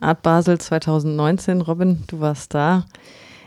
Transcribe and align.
Art 0.00 0.22
Basel 0.22 0.58
2019. 0.58 1.60
Robin, 1.60 2.02
du 2.06 2.20
warst 2.20 2.54
da. 2.54 2.86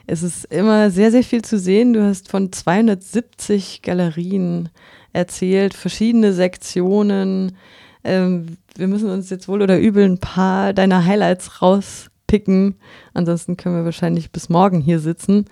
Es 0.06 0.22
ist 0.22 0.46
immer 0.46 0.92
sehr, 0.92 1.12
sehr 1.12 1.24
viel 1.24 1.42
zu 1.44 1.58
sehen. 1.58 1.94
Du 1.94 2.04
hast 2.04 2.30
von 2.30 2.52
270 2.52 3.82
Galerien 3.82 4.70
erzählt, 5.14 5.74
verschiedene 5.74 6.34
Sektionen. 6.34 7.58
Ähm, 8.04 8.58
wir 8.76 8.88
müssen 8.88 9.10
uns 9.10 9.30
jetzt 9.30 9.48
wohl 9.48 9.62
oder 9.62 9.80
übel 9.80 10.04
ein 10.04 10.20
paar 10.20 10.74
deiner 10.74 11.06
Highlights 11.06 11.62
rauspicken. 11.62 12.76
Ansonsten 13.14 13.56
können 13.56 13.78
wir 13.78 13.86
wahrscheinlich 13.86 14.32
bis 14.32 14.50
morgen 14.50 14.82
hier 14.82 15.00
sitzen. 15.00 15.46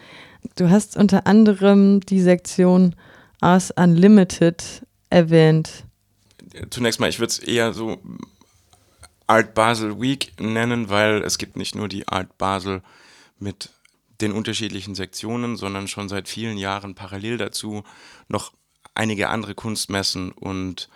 Du 0.56 0.70
hast 0.70 0.98
unter 0.98 1.28
anderem 1.28 2.02
die 2.02 2.22
Sektion 2.22 2.96
Ars 3.40 3.72
Unlimited 3.72 4.86
erwähnt. 5.10 5.86
Zunächst 6.70 7.00
mal, 7.00 7.10
ich 7.10 7.20
würde 7.20 7.32
es 7.32 7.40
eher 7.40 7.74
so 7.74 7.98
Art 9.28 9.54
Basel 9.54 10.02
Week 10.02 10.34
nennen, 10.40 10.90
weil 10.90 11.24
es 11.24 11.38
gibt 11.38 11.56
nicht 11.56 11.76
nur 11.76 11.88
die 11.88 12.08
Art 12.08 12.38
Basel 12.38 12.82
mit 13.40 13.70
den 14.22 14.32
unterschiedlichen 14.34 14.96
Sektionen, 14.96 15.58
sondern 15.58 15.88
schon 15.88 16.10
seit 16.10 16.28
vielen 16.28 16.58
Jahren 16.58 16.96
parallel 16.96 17.38
dazu 17.38 17.84
noch 18.28 18.54
einige 18.94 19.30
andere 19.30 19.56
Kunstmessen 19.56 20.32
und 20.32 20.90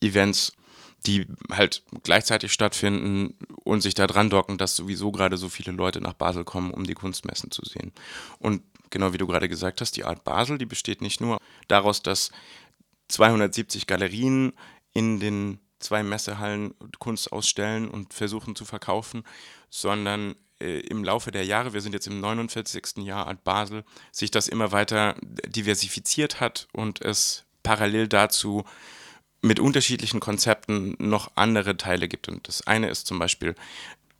Events, 0.00 0.52
die 1.06 1.26
halt 1.50 1.82
gleichzeitig 2.02 2.52
stattfinden 2.52 3.38
und 3.64 3.80
sich 3.80 3.94
da 3.94 4.06
dran 4.06 4.28
docken, 4.28 4.58
dass 4.58 4.76
sowieso 4.76 5.12
gerade 5.12 5.36
so 5.36 5.48
viele 5.48 5.72
Leute 5.72 6.00
nach 6.00 6.12
Basel 6.12 6.44
kommen, 6.44 6.72
um 6.72 6.84
die 6.84 6.94
Kunstmessen 6.94 7.50
zu 7.50 7.64
sehen. 7.64 7.92
Und 8.38 8.62
genau 8.90 9.12
wie 9.12 9.18
du 9.18 9.26
gerade 9.26 9.48
gesagt 9.48 9.80
hast, 9.80 9.96
die 9.96 10.04
Art 10.04 10.24
Basel, 10.24 10.58
die 10.58 10.66
besteht 10.66 11.00
nicht 11.00 11.20
nur 11.20 11.38
daraus, 11.68 12.02
dass 12.02 12.30
270 13.08 13.86
Galerien 13.86 14.52
in 14.92 15.20
den 15.20 15.58
zwei 15.80 16.02
Messehallen 16.02 16.74
Kunst 16.98 17.32
ausstellen 17.32 17.88
und 17.88 18.14
versuchen 18.14 18.54
zu 18.54 18.64
verkaufen, 18.64 19.24
sondern 19.68 20.36
äh, 20.60 20.80
im 20.80 21.02
Laufe 21.04 21.30
der 21.30 21.44
Jahre, 21.44 21.72
wir 21.72 21.80
sind 21.80 21.92
jetzt 21.92 22.06
im 22.06 22.20
49. 22.20 22.98
Jahr 22.98 23.26
Art 23.26 23.42
Basel, 23.44 23.84
sich 24.12 24.30
das 24.30 24.48
immer 24.48 24.72
weiter 24.72 25.16
diversifiziert 25.22 26.40
hat 26.40 26.68
und 26.72 27.02
es 27.02 27.44
parallel 27.62 28.08
dazu 28.08 28.64
mit 29.42 29.58
unterschiedlichen 29.58 30.20
Konzepten 30.20 30.94
noch 30.98 31.32
andere 31.34 31.76
Teile 31.76 32.08
gibt. 32.08 32.28
Und 32.28 32.46
das 32.46 32.66
eine 32.66 32.90
ist 32.90 33.06
zum 33.06 33.18
Beispiel 33.18 33.54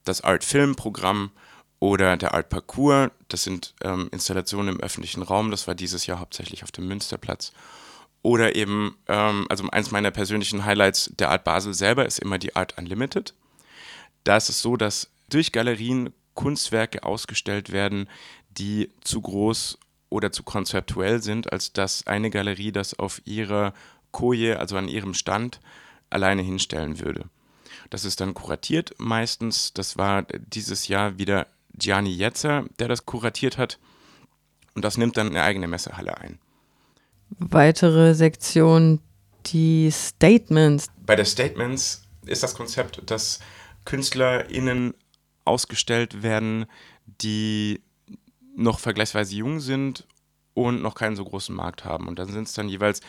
das 0.04 0.22
Art-Film-Programm 0.22 1.30
oder 1.78 2.16
der 2.16 2.34
Art 2.34 2.48
Parcours. 2.48 3.10
Das 3.28 3.42
sind 3.42 3.74
ähm, 3.82 4.08
Installationen 4.12 4.76
im 4.76 4.80
öffentlichen 4.80 5.22
Raum. 5.22 5.50
Das 5.50 5.66
war 5.66 5.74
dieses 5.74 6.06
Jahr 6.06 6.20
hauptsächlich 6.20 6.64
auf 6.64 6.72
dem 6.72 6.88
Münsterplatz. 6.88 7.52
Oder 8.22 8.54
eben, 8.54 8.96
ähm, 9.08 9.46
also 9.48 9.68
eins 9.70 9.90
meiner 9.90 10.10
persönlichen 10.10 10.64
Highlights 10.64 11.10
der 11.18 11.30
Art 11.30 11.44
Basel 11.44 11.72
selber 11.74 12.04
ist 12.04 12.18
immer 12.18 12.38
die 12.38 12.54
Art 12.54 12.76
Unlimited. 12.76 13.34
Da 14.24 14.36
ist 14.36 14.50
es 14.50 14.60
so, 14.60 14.76
dass 14.76 15.10
durch 15.30 15.52
Galerien 15.52 16.12
Kunstwerke 16.34 17.02
ausgestellt 17.02 17.72
werden, 17.72 18.08
die 18.50 18.90
zu 19.02 19.20
groß 19.20 19.78
oder 20.10 20.32
zu 20.32 20.42
konzeptuell 20.42 21.22
sind, 21.22 21.52
als 21.52 21.72
dass 21.72 22.06
eine 22.06 22.30
Galerie 22.30 22.72
das 22.72 22.98
auf 22.98 23.22
ihrer 23.24 23.72
Koje, 24.10 24.58
also 24.58 24.76
an 24.76 24.88
ihrem 24.88 25.14
Stand, 25.14 25.60
alleine 26.10 26.42
hinstellen 26.42 26.98
würde. 27.00 27.26
Das 27.88 28.04
ist 28.04 28.20
dann 28.20 28.34
kuratiert 28.34 28.94
meistens. 28.98 29.72
Das 29.72 29.96
war 29.96 30.22
dieses 30.22 30.88
Jahr 30.88 31.18
wieder 31.18 31.46
Gianni 31.74 32.10
Jetzer, 32.10 32.64
der 32.78 32.88
das 32.88 33.06
kuratiert 33.06 33.56
hat. 33.56 33.78
Und 34.74 34.84
das 34.84 34.96
nimmt 34.96 35.16
dann 35.16 35.28
eine 35.28 35.42
eigene 35.42 35.68
Messehalle 35.68 36.18
ein. 36.18 36.38
Weitere 37.38 38.14
Sektion, 38.14 39.00
die 39.46 39.90
Statements. 39.90 40.88
Bei 41.06 41.16
der 41.16 41.24
Statements 41.24 42.02
ist 42.26 42.42
das 42.42 42.54
Konzept, 42.54 43.10
dass 43.10 43.40
KünstlerInnen 43.84 44.94
ausgestellt 45.44 46.22
werden, 46.22 46.66
die 47.06 47.80
noch 48.56 48.78
vergleichsweise 48.78 49.34
jung 49.34 49.60
sind 49.60 50.06
und 50.54 50.82
noch 50.82 50.94
keinen 50.94 51.16
so 51.16 51.24
großen 51.24 51.54
Markt 51.54 51.84
haben. 51.84 52.08
Und 52.08 52.18
dann 52.18 52.28
sind 52.28 52.46
es 52.46 52.52
dann 52.52 52.68
jeweils 52.68 53.00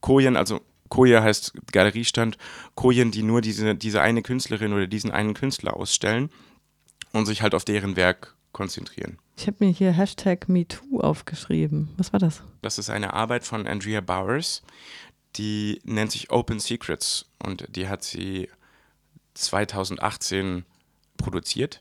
Kojen, 0.00 0.36
also 0.36 0.60
Koje 0.88 1.22
heißt 1.22 1.52
Galeriestand, 1.72 2.36
Kojen, 2.74 3.10
die 3.10 3.22
nur 3.22 3.40
diese, 3.40 3.74
diese 3.74 4.02
eine 4.02 4.22
Künstlerin 4.22 4.72
oder 4.72 4.86
diesen 4.86 5.10
einen 5.10 5.34
Künstler 5.34 5.76
ausstellen 5.76 6.30
und 7.12 7.26
sich 7.26 7.42
halt 7.42 7.54
auf 7.54 7.64
deren 7.64 7.96
Werk 7.96 8.36
konzentrieren. 8.52 9.18
Ich 9.36 9.46
habe 9.46 9.64
mir 9.64 9.70
hier 9.70 9.92
Hashtag 9.92 10.48
MeToo 10.48 11.00
aufgeschrieben. 11.00 11.90
Was 11.96 12.12
war 12.12 12.20
das? 12.20 12.42
Das 12.62 12.78
ist 12.78 12.90
eine 12.90 13.14
Arbeit 13.14 13.44
von 13.44 13.66
Andrea 13.66 14.00
Bowers, 14.00 14.62
die 15.36 15.80
nennt 15.84 16.12
sich 16.12 16.30
Open 16.30 16.60
Secrets 16.60 17.26
und 17.42 17.66
die 17.74 17.88
hat 17.88 18.02
sie 18.02 18.48
2018 19.34 20.64
produziert. 21.16 21.80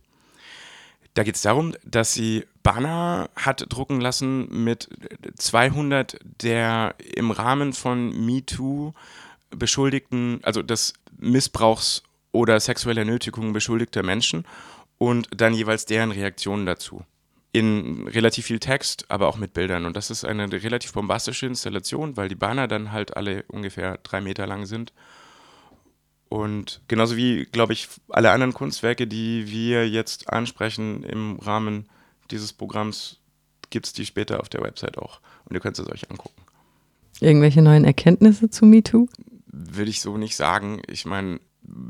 Da 1.16 1.24
geht 1.24 1.36
es 1.36 1.42
darum, 1.42 1.76
dass 1.84 2.14
sie 2.14 2.46
Banner 2.64 3.30
hat 3.36 3.66
drucken 3.68 4.00
lassen 4.00 4.64
mit 4.64 4.90
200 5.38 6.20
der 6.42 6.96
im 7.00 7.32
Rahmen 7.32 7.74
von 7.74 8.26
MeToo 8.26 8.94
beschuldigten, 9.50 10.40
also 10.44 10.62
des 10.62 10.94
Missbrauchs 11.18 12.04
oder 12.32 12.60
sexueller 12.60 13.06
Nötigung 13.06 13.54
beschuldigter 13.54 14.04
Menschen 14.04 14.46
und 15.00 15.28
dann 15.36 15.56
jeweils 15.56 15.86
deren 15.86 16.12
Reaktionen 16.12 16.68
dazu. 16.68 17.04
In 17.52 18.08
relativ 18.08 18.46
viel 18.46 18.60
Text, 18.60 19.06
aber 19.10 19.28
auch 19.28 19.38
mit 19.38 19.54
Bildern. 19.54 19.86
Und 19.86 19.96
das 19.96 20.12
ist 20.12 20.24
eine 20.24 20.52
relativ 20.52 20.94
bombastische 20.94 21.48
Installation, 21.48 22.16
weil 22.16 22.30
die 22.30 22.36
Banner 22.36 22.68
dann 22.68 22.92
halt 22.92 23.18
alle 23.18 23.44
ungefähr 23.48 23.98
drei 24.04 24.22
Meter 24.22 24.46
lang 24.46 24.68
sind 24.68 24.94
und 26.30 26.82
genauso 26.88 27.18
wie, 27.18 27.46
glaube 27.46 27.74
ich, 27.74 27.90
alle 28.10 28.32
anderen 28.32 28.54
Kunstwerke, 28.54 29.08
die 29.08 29.52
wir 29.52 29.90
jetzt 29.90 30.32
ansprechen 30.32 31.04
im 31.04 31.40
Rahmen 31.40 31.90
dieses 32.30 32.54
Programms, 32.54 33.18
gibt 33.72 33.88
es 33.88 33.94
die 33.94 34.06
später 34.06 34.40
auf 34.40 34.48
der 34.48 34.62
Website 34.62 35.00
auch. 35.00 35.20
Und 35.46 35.56
ihr 35.56 35.60
könnt 35.60 35.78
es 35.80 35.90
euch 35.90 36.10
angucken. 36.10 36.42
Irgendwelche 37.20 37.64
neuen 37.64 37.84
Erkenntnisse 37.84 38.50
zu 38.50 38.66
MeToo? 38.66 39.10
Würde 39.48 39.90
ich 39.90 40.02
so 40.02 40.18
nicht 40.18 40.36
sagen. 40.36 40.82
Ich 40.88 41.06
meine, 41.06 41.40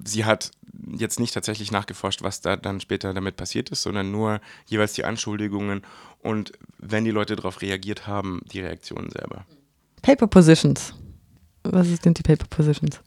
sie 0.05 0.23
hat 0.23 0.51
jetzt 0.87 1.19
nicht 1.19 1.33
tatsächlich 1.33 1.71
nachgeforscht, 1.71 2.21
was 2.21 2.41
da 2.41 2.55
dann 2.55 2.79
später 2.79 3.13
damit 3.13 3.35
passiert 3.35 3.69
ist, 3.69 3.83
sondern 3.83 4.11
nur 4.11 4.41
jeweils 4.65 4.93
die 4.93 5.05
Anschuldigungen 5.05 5.81
und 6.21 6.53
wenn 6.77 7.05
die 7.05 7.11
Leute 7.11 7.35
darauf 7.35 7.61
reagiert 7.61 8.07
haben, 8.07 8.41
die 8.51 8.61
Reaktionen 8.61 9.09
selber. 9.09 9.45
Paper 10.01 10.27
Positions. 10.27 10.93
Was 11.63 11.87
sind 11.87 12.17
die 12.17 12.23
Paper 12.23 12.45
Positions? 12.49 13.01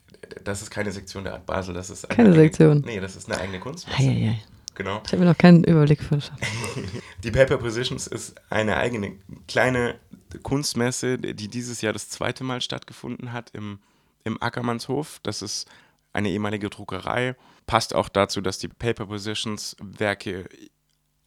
das 0.44 0.62
ist 0.62 0.71
keine 0.71 0.93
Sektion 0.93 1.25
der 1.25 1.34
Art 1.34 1.47
Basel, 1.47 1.75
das 1.75 1.91
ist 1.91 2.09
keine 2.09 2.31
eigene, 2.31 2.44
Sektion. 2.44 2.82
Nee, 2.84 3.00
das 3.00 3.16
ist 3.16 3.31
eine 3.31 3.41
eigene 3.41 3.61
Kunstmesse. 3.61 4.37
Genau. 4.75 5.03
Ich 5.05 5.12
habe 5.12 5.19
mir 5.19 5.28
noch 5.28 5.37
keinen 5.37 5.65
Überblick 5.65 6.03
verschafft. 6.03 6.43
die 7.25 7.31
Paper 7.31 7.59
Positions 7.59 8.06
ist 8.06 8.34
eine 8.49 8.78
eigene 8.78 9.12
kleine 9.47 9.97
Kunstmesse, 10.43 11.19
die 11.19 11.49
dieses 11.49 11.82
Jahr 11.82 11.93
das 11.93 12.09
zweite 12.09 12.43
Mal 12.43 12.62
stattgefunden 12.62 13.32
hat 13.32 13.50
im, 13.53 13.81
im 14.25 14.41
Ackermannshof. 14.43 15.21
Das 15.22 15.43
ist 15.43 15.69
eine 16.12 16.31
ehemalige 16.31 16.71
Druckerei. 16.71 17.37
Passt 17.67 17.95
auch 17.95 18.09
dazu, 18.09 18.41
dass 18.41 18.59
die 18.59 18.69
Paper 18.69 19.06
Positions 19.06 19.77
Werke 19.81 20.49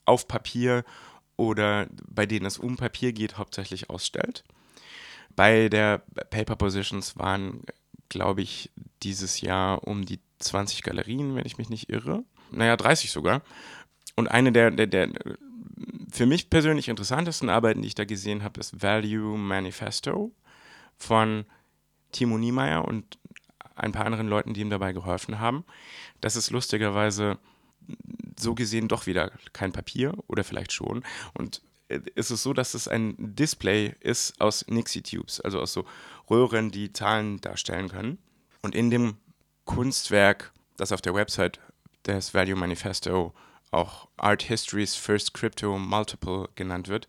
auf 0.06 0.28
Papier 0.28 0.84
oder 1.38 1.88
bei 2.07 2.25
denen 2.25 2.46
es 2.46 2.57
um 2.57 2.78
Papier 2.78 3.13
geht, 3.13 3.38
hauptsächlich 3.38 3.90
ausstellt. 3.90 4.44
Bei 5.35 5.68
der 5.68 6.00
Paper 6.29 6.56
Positions 6.56 7.18
waren 7.18 7.63
glaube 8.09 8.41
ich, 8.41 8.72
dieses 9.03 9.41
Jahr 9.41 9.88
um 9.88 10.06
die 10.06 10.19
20 10.40 10.84
Galerien, 10.84 11.35
wenn 11.35 11.46
ich 11.46 11.57
mich 11.57 11.69
nicht 11.69 11.90
irre. 11.90 12.23
Naja, 12.52 12.78
30 12.78 13.12
sogar. 13.12 13.41
Und 14.16 14.29
eine 14.29 14.52
der, 14.52 14.72
der, 14.72 14.88
der 14.88 15.09
für 16.12 16.25
mich 16.25 16.50
persönlich 16.50 16.88
interessantesten 16.88 17.50
Arbeiten, 17.50 17.81
die 17.81 17.90
ich 17.90 17.96
da 17.96 18.06
gesehen 18.06 18.44
habe, 18.44 18.59
ist 18.59 18.81
Value 18.81 19.38
Manifesto 19.38 20.31
von 20.97 21.46
Timo 22.12 22.38
Niemeyer 22.38 22.85
und 22.85 23.17
ein 23.75 23.91
paar 23.91 24.05
anderen 24.05 24.27
Leuten, 24.27 24.53
die 24.53 24.61
ihm 24.61 24.69
dabei 24.69 24.93
geholfen 24.93 25.39
haben. 25.39 25.65
Das 26.21 26.35
ist 26.35 26.49
lustigerweise 26.49 27.37
so 28.37 28.55
gesehen 28.55 28.87
doch 28.87 29.05
wieder 29.05 29.31
kein 29.53 29.72
Papier 29.72 30.13
oder 30.27 30.43
vielleicht 30.43 30.72
schon. 30.73 31.03
Und 31.33 31.61
ist 31.87 32.31
es 32.31 32.41
so, 32.41 32.53
dass 32.53 32.73
es 32.73 32.87
ein 32.87 33.16
Display 33.17 33.95
ist 33.99 34.39
aus 34.41 34.66
Nixie-Tubes, 34.67 35.41
also 35.41 35.61
aus 35.61 35.73
so 35.73 35.85
Röhren, 36.29 36.72
die 36.72 36.91
Zahlen 36.93 37.39
darstellen 37.41 37.89
können. 37.89 38.17
Und 38.61 38.73
in 38.73 38.89
dem 38.89 39.17
Kunstwerk, 39.66 40.51
das 40.78 40.91
auf 40.91 41.01
der 41.01 41.13
Website 41.13 41.59
des 42.05 42.33
Value 42.33 42.55
Manifesto 42.55 43.33
auch 43.71 44.07
Art 44.17 44.43
History's 44.43 44.95
First 44.95 45.33
Crypto 45.33 45.78
Multiple 45.78 46.49
genannt 46.55 46.87
wird, 46.87 47.07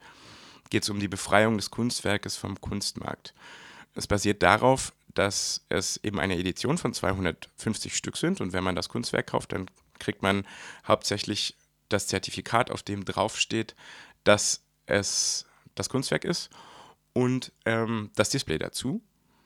geht 0.68 0.82
es 0.82 0.90
um 0.90 1.00
die 1.00 1.08
Befreiung 1.08 1.56
des 1.56 1.70
Kunstwerkes 1.70 2.36
vom 2.36 2.60
Kunstmarkt. 2.60 3.34
Es 3.94 4.06
basiert 4.06 4.42
darauf, 4.42 4.92
dass 5.18 5.64
es 5.68 5.98
eben 6.02 6.20
eine 6.20 6.38
Edition 6.38 6.78
von 6.78 6.94
250 6.94 7.96
Stück 7.96 8.16
sind 8.16 8.40
und 8.40 8.52
wenn 8.52 8.64
man 8.64 8.76
das 8.76 8.88
Kunstwerk 8.88 9.28
kauft, 9.28 9.52
dann 9.52 9.66
kriegt 9.98 10.22
man 10.22 10.46
hauptsächlich 10.86 11.56
das 11.88 12.06
Zertifikat, 12.06 12.70
auf 12.70 12.82
dem 12.82 13.04
draufsteht, 13.04 13.74
dass 14.24 14.62
es 14.86 15.46
das 15.74 15.88
Kunstwerk 15.88 16.24
ist 16.24 16.50
und 17.12 17.52
ähm, 17.64 18.10
das 18.14 18.30
Display 18.30 18.58
dazu. 18.58 19.02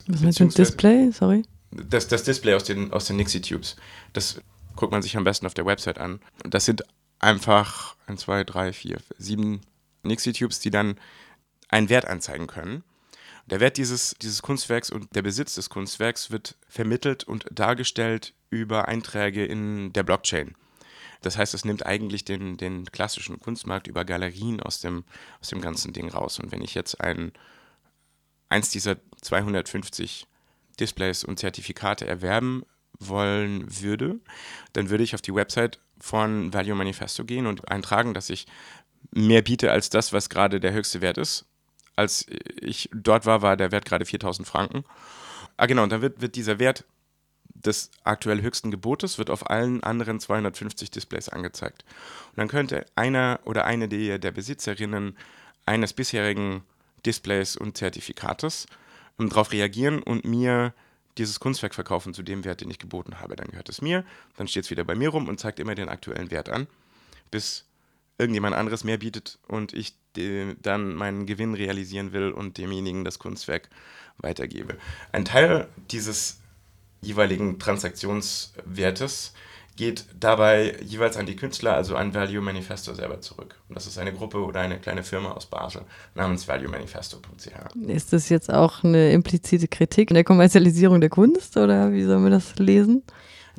Was 0.06 0.20
meinst 0.20 0.40
du 0.40 0.44
mit 0.44 0.58
Display? 0.58 1.11
Sorry. 1.12 1.44
Das, 1.70 2.08
das 2.08 2.25
Display 2.25 2.55
aus 2.55 2.64
den, 2.64 2.93
aus 2.93 3.06
den 3.06 3.16
Nixie 3.16 3.40
Tubes. 3.40 3.76
Das 4.12 4.40
guckt 4.76 4.93
man 4.93 5.02
sich 5.02 5.16
am 5.16 5.25
besten 5.25 5.46
auf 5.46 5.55
der 5.55 5.66
Website 5.66 5.99
an. 5.99 6.20
Das 6.49 6.64
sind 6.64 6.84
einfach 7.20 7.96
1, 8.06 8.23
2, 8.23 8.44
3, 8.44 8.73
4, 8.73 8.99
7 9.19 9.61
Nixie-Tubes, 10.02 10.61
die 10.61 10.70
dann 10.70 10.99
einen 11.69 11.88
Wert 11.88 12.06
anzeigen 12.06 12.46
können. 12.46 12.82
Der 13.46 13.60
Wert 13.60 13.76
dieses, 13.76 14.14
dieses 14.20 14.42
Kunstwerks 14.42 14.90
und 14.90 15.14
der 15.14 15.22
Besitz 15.22 15.54
des 15.54 15.70
Kunstwerks 15.70 16.31
wird 16.31 16.56
vermittelt 16.69 17.25
und 17.25 17.46
dargestellt 17.50 18.34
über 18.50 18.88
Einträge 18.88 19.44
in 19.44 19.92
der 19.92 20.02
Blockchain. 20.02 20.54
Das 21.22 21.37
heißt, 21.37 21.54
es 21.54 21.64
nimmt 21.64 21.84
eigentlich 21.84 22.25
den, 22.25 22.56
den 22.56 22.87
klassischen 22.87 23.38
Kunstmarkt 23.40 23.87
über 23.87 24.04
Galerien 24.04 24.60
aus 24.60 24.81
dem, 24.81 25.04
aus 25.40 25.48
dem 25.48 25.60
ganzen 25.60 25.92
Ding 25.92 26.08
raus. 26.08 26.38
Und 26.38 26.50
wenn 26.50 26.62
ich 26.62 26.75
jetzt 26.75 27.00
ein, 27.00 27.32
eins 28.48 28.70
dieser 28.70 28.96
250 29.20 30.26
Displays 30.78 31.25
und 31.25 31.38
Zertifikate 31.38 32.06
erwerben 32.06 32.64
wollen 32.98 33.81
würde, 33.81 34.20
dann 34.72 34.90
würde 34.90 35.04
ich 35.04 35.14
auf 35.14 35.22
die 35.22 35.34
Website 35.34 35.81
von 35.98 36.52
Value 36.52 36.75
Manifesto 36.75 37.25
gehen 37.25 37.46
und 37.46 37.70
eintragen, 37.70 38.14
dass 38.14 38.31
ich 38.31 38.46
mehr 39.10 39.42
biete 39.42 39.70
als 39.70 39.90
das, 39.90 40.12
was 40.12 40.31
gerade 40.31 40.60
der 40.60 40.72
höchste 40.72 41.00
Wert 41.00 41.19
ist. 41.19 41.46
Als 42.00 42.25
ich 42.62 42.88
dort 42.94 43.26
war, 43.26 43.43
war 43.43 43.58
der 43.58 43.73
Wert 43.73 43.85
gerade 43.85 44.06
4000 44.06 44.49
Franken. 44.49 44.85
Ah, 45.58 45.67
genau, 45.67 45.82
und 45.82 45.93
dann 45.93 46.00
wird, 46.00 46.23
wird 46.23 46.35
dieser 46.35 46.58
Wert 46.58 46.87
des 47.44 47.91
aktuell 48.05 48.41
höchsten 48.41 48.70
Gebotes 48.70 49.19
wird 49.19 49.29
auf 49.29 49.50
allen 49.50 49.82
anderen 49.82 50.19
250 50.19 50.91
Displays 50.91 51.29
angezeigt. 51.29 51.85
Und 52.31 52.38
dann 52.38 52.49
könnte 52.49 52.87
einer 52.97 53.38
oder 53.44 53.67
eine 53.67 53.87
der, 53.87 54.19
der 54.19 54.31
Besitzerinnen 54.31 55.14
eines 55.67 55.93
bisherigen 55.93 56.62
Displays 57.05 57.55
und 57.55 57.76
Zertifikates 57.76 58.64
ähm, 59.19 59.29
darauf 59.29 59.52
reagieren 59.52 60.02
und 60.02 60.25
mir 60.25 60.73
dieses 61.19 61.38
Kunstwerk 61.38 61.75
verkaufen 61.75 62.14
zu 62.14 62.23
dem 62.23 62.44
Wert, 62.47 62.62
den 62.62 62.70
ich 62.70 62.79
geboten 62.79 63.20
habe. 63.20 63.37
Dann 63.37 63.49
gehört 63.49 63.69
es 63.69 63.82
mir, 63.82 64.06
dann 64.38 64.49
steht 64.49 64.64
es 64.64 64.70
wieder 64.70 64.85
bei 64.85 64.94
mir 64.94 65.11
rum 65.11 65.29
und 65.29 65.38
zeigt 65.38 65.61
immer 65.61 65.75
den 65.75 65.91
aktuellen 65.91 66.31
Wert 66.31 66.49
an, 66.49 66.67
bis 67.31 67.67
irgendjemand 68.20 68.55
anderes 68.55 68.84
mehr 68.84 68.99
bietet 68.99 69.38
und 69.49 69.72
ich 69.72 69.94
dann 70.62 70.94
meinen 70.94 71.26
Gewinn 71.26 71.55
realisieren 71.55 72.12
will 72.12 72.32
und 72.32 72.58
demjenigen 72.58 73.05
das 73.05 73.19
Kunstwerk 73.19 73.69
weitergebe. 74.19 74.76
Ein 75.12 75.25
Teil 75.25 75.69
dieses 75.90 76.40
jeweiligen 77.00 77.58
Transaktionswertes 77.58 79.32
geht 79.76 80.05
dabei 80.19 80.76
jeweils 80.82 81.17
an 81.17 81.25
die 81.26 81.37
Künstler, 81.37 81.75
also 81.75 81.96
an 81.96 82.12
Value 82.12 82.43
Manifesto 82.43 82.93
selber 82.93 83.20
zurück. 83.20 83.55
Und 83.69 83.76
das 83.76 83.87
ist 83.87 83.99
eine 83.99 84.12
Gruppe 84.12 84.38
oder 84.44 84.61
eine 84.61 84.78
kleine 84.78 85.02
Firma 85.02 85.31
aus 85.31 85.46
Basel 85.46 85.82
namens 86.14 86.46
valuemanifesto.ch. 86.46 87.88
Ist 87.88 88.12
das 88.12 88.28
jetzt 88.28 88.52
auch 88.52 88.84
eine 88.84 89.12
implizite 89.12 89.69
Kritik 89.69 90.11
an 90.11 90.16
der 90.16 90.25
Kommerzialisierung 90.25 91.00
der 91.00 91.08
Kunst 91.08 91.56
oder 91.56 91.93
wie 91.93 92.02
sollen 92.02 92.25
wir 92.25 92.31
das 92.31 92.58
lesen? 92.58 93.05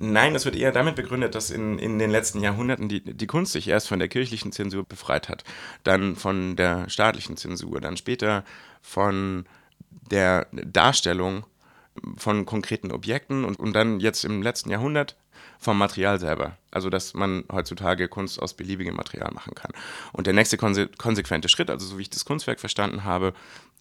Nein, 0.04 0.34
das 0.34 0.46
wird 0.46 0.56
eher 0.56 0.72
damit 0.72 0.96
begründet, 0.96 1.36
dass 1.36 1.52
in, 1.52 1.78
in 1.78 2.00
den 2.00 2.10
letzten 2.10 2.42
Jahrhunderten 2.42 2.90
die, 2.90 3.02
die 3.02 3.28
Kunst 3.28 3.52
sich 3.52 3.68
erst 3.68 3.88
von 3.88 4.00
der 4.00 4.08
kirchlichen 4.08 4.52
Zensur 4.52 4.84
befreit 4.84 5.30
hat, 5.30 5.44
dann 5.84 6.16
von 6.16 6.56
der 6.56 6.90
staatlichen 6.90 7.38
Zensur, 7.38 7.80
dann 7.80 7.98
später 7.98 8.44
von 8.82 9.46
der 10.10 10.48
Darstellung 10.52 11.46
von 12.18 12.48
konkreten 12.48 12.92
Objekten 12.92 13.46
und, 13.46 13.60
und 13.60 13.74
dann 13.74 14.00
jetzt 14.00 14.26
im 14.26 14.42
letzten 14.42 14.72
Jahrhundert 14.72 15.16
vom 15.60 15.78
Material 15.78 16.20
selber. 16.20 16.58
Also, 16.72 16.90
dass 16.90 17.14
man 17.14 17.44
heutzutage 17.52 18.08
Kunst 18.08 18.42
aus 18.42 18.56
beliebigem 18.56 18.96
Material 18.96 19.32
machen 19.32 19.54
kann. 19.54 19.72
Und 20.14 20.26
der 20.26 20.34
nächste 20.34 20.58
konse 20.58 20.88
konsequente 20.88 21.48
Schritt, 21.48 21.70
also 21.70 21.86
so 21.86 22.00
wie 22.00 22.04
ich 22.04 22.10
das 22.10 22.26
Kunstwerk 22.26 22.60
verstanden 22.60 23.04
habe, 23.04 23.34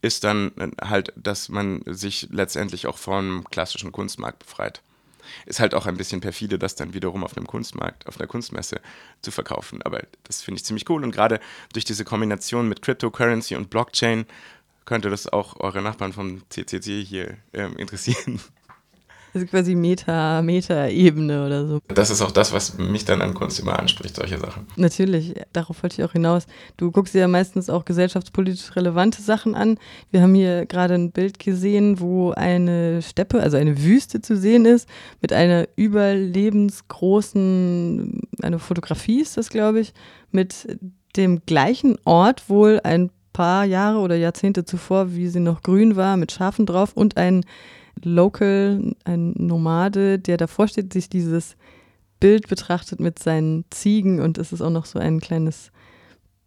ist 0.03 0.25
dann 0.25 0.53
äh, 0.59 0.69
halt, 0.87 1.15
dass 1.17 1.49
man 1.49 1.81
sich 1.87 2.29
letztendlich 2.31 2.87
auch 2.87 2.99
vom 2.99 3.45
klassischen 3.51 3.91
Kunstmarkt 3.91 4.41
befreit. 4.41 4.83
Ist 5.47 5.61
halt 5.61 5.75
auch 5.75 5.87
ein 5.87 5.97
bisschen 5.97 6.21
perfide, 6.21 6.59
das 6.59 6.75
dann 6.75 6.95
wiederum 6.95 7.25
auf 7.25 7.37
einem 7.37 7.47
Kunstmarkt, 7.47 8.07
auf 8.07 8.19
einer 8.19 8.27
Kunstmesse 8.27 8.81
zu 9.23 9.31
verkaufen. 9.31 9.83
Aber 9.83 10.03
das 10.25 10.43
finde 10.43 10.59
ich 10.59 10.65
ziemlich 10.65 10.89
cool. 10.89 11.05
Und 11.05 11.13
gerade 11.13 11.41
durch 11.73 11.85
diese 11.85 12.05
Kombination 12.05 12.69
mit 12.69 12.83
Cryptocurrency 12.83 13.57
und 13.57 13.71
Blockchain 13.71 14.27
könnte 14.85 15.11
das 15.11 15.29
auch 15.29 15.61
eure 15.61 15.83
Nachbarn 15.83 16.13
vom 16.13 16.43
CCC 16.51 17.05
hier 17.05 17.37
ähm, 17.53 17.77
interessieren. 17.79 18.41
Ist 19.33 19.49
quasi 19.49 19.77
Meta, 19.77 20.43
Meta-Ebene 20.43 21.47
oder 21.47 21.67
so. 21.67 21.79
Das 21.89 22.11
ist 22.11 22.21
auch 22.21 22.33
das, 22.33 22.53
was 22.53 22.77
mich 22.79 23.05
dann 23.05 23.23
an 23.23 23.35
Kunst 23.35 23.61
immer 23.61 23.79
anspricht, 23.79 24.17
solche 24.17 24.39
Sachen. 24.39 24.67
Natürlich, 24.77 25.35
darauf 25.53 25.81
wollte 25.83 26.01
ich 26.01 26.09
auch 26.09 26.13
hinaus. 26.13 26.47
Du 26.77 26.91
guckst 26.91 27.15
dir 27.15 27.21
ja 27.21 27.29
meistens 27.29 27.71
auch 27.71 27.85
gesellschaftspolitisch 27.85 28.75
relevante 28.75 29.23
Sachen 29.23 29.55
an. 29.55 29.79
Wir 30.11 30.23
haben 30.23 30.35
hier 30.35 30.67
gerade 30.67 30.95
ein 30.95 31.13
Bild 31.13 31.39
gesehen, 31.39 32.01
wo 32.01 32.33
eine 32.33 33.03
Steppe, 33.03 33.41
also 33.41 33.57
eine 33.57 33.81
Wüste 33.83 34.21
zu 34.21 34.37
sehen 34.37 34.65
ist, 34.65 34.89
mit 35.21 35.33
einer 35.33 35.69
überlebensgroßen, 35.77 38.23
eine 38.43 38.59
Fotografie 38.59 39.21
ist 39.21 39.37
das, 39.37 39.49
glaube 39.49 39.79
ich, 39.81 39.93
mit 40.33 40.67
dem 41.17 41.43
gleichen 41.47 41.99
Ort 42.05 42.49
wohl 42.49 42.81
ein 42.83 43.11
paar 43.33 43.65
Jahre 43.65 43.99
oder 43.99 44.17
Jahrzehnte 44.17 44.65
zuvor, 44.65 45.15
wie 45.15 45.29
sie 45.29 45.41
noch 45.41 45.63
grün 45.63 45.97
war, 45.97 46.17
mit 46.17 46.33
Schafen 46.33 46.67
drauf 46.67 46.93
und 46.95 47.17
ein 47.17 47.45
Local, 48.05 48.95
ein 49.05 49.33
Nomade, 49.37 50.19
der 50.19 50.37
davor 50.37 50.69
steht, 50.69 50.93
sich 50.93 51.09
dieses 51.09 51.57
Bild 52.21 52.49
betrachtet 52.49 53.01
mit 53.01 53.19
seinen 53.19 53.65
Ziegen 53.71 54.21
und 54.21 54.39
es 54.39 54.53
ist 54.53 54.61
auch 54.61 54.71
noch 54.71 54.85
so 54.85 54.99
ein 54.99 55.21
kleines 55.21 55.73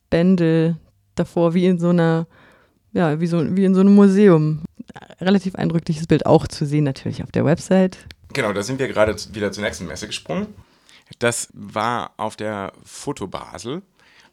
Bändel 0.09 0.77
davor, 1.15 1.53
wie 1.53 1.65
in 1.65 1.79
so 1.79 1.89
einer, 1.89 2.27
ja, 2.91 3.19
wie, 3.19 3.27
so, 3.27 3.55
wie 3.55 3.65
in 3.65 3.73
so 3.73 3.81
einem 3.81 3.95
Museum. 3.95 4.61
Relativ 5.19 5.55
eindrückliches 5.55 6.07
Bild 6.07 6.25
auch 6.25 6.47
zu 6.47 6.65
sehen, 6.65 6.83
natürlich 6.83 7.23
auf 7.23 7.31
der 7.31 7.45
Website. 7.45 7.97
Genau, 8.33 8.53
da 8.53 8.61
sind 8.61 8.79
wir 8.79 8.87
gerade 8.87 9.15
wieder 9.33 9.51
zur 9.51 9.63
nächsten 9.63 9.87
Messe 9.87 10.07
gesprungen. 10.07 10.47
Das 11.19 11.49
war 11.53 12.11
auf 12.17 12.35
der 12.35 12.73
Foto 12.83 13.27
Basel. 13.27 13.81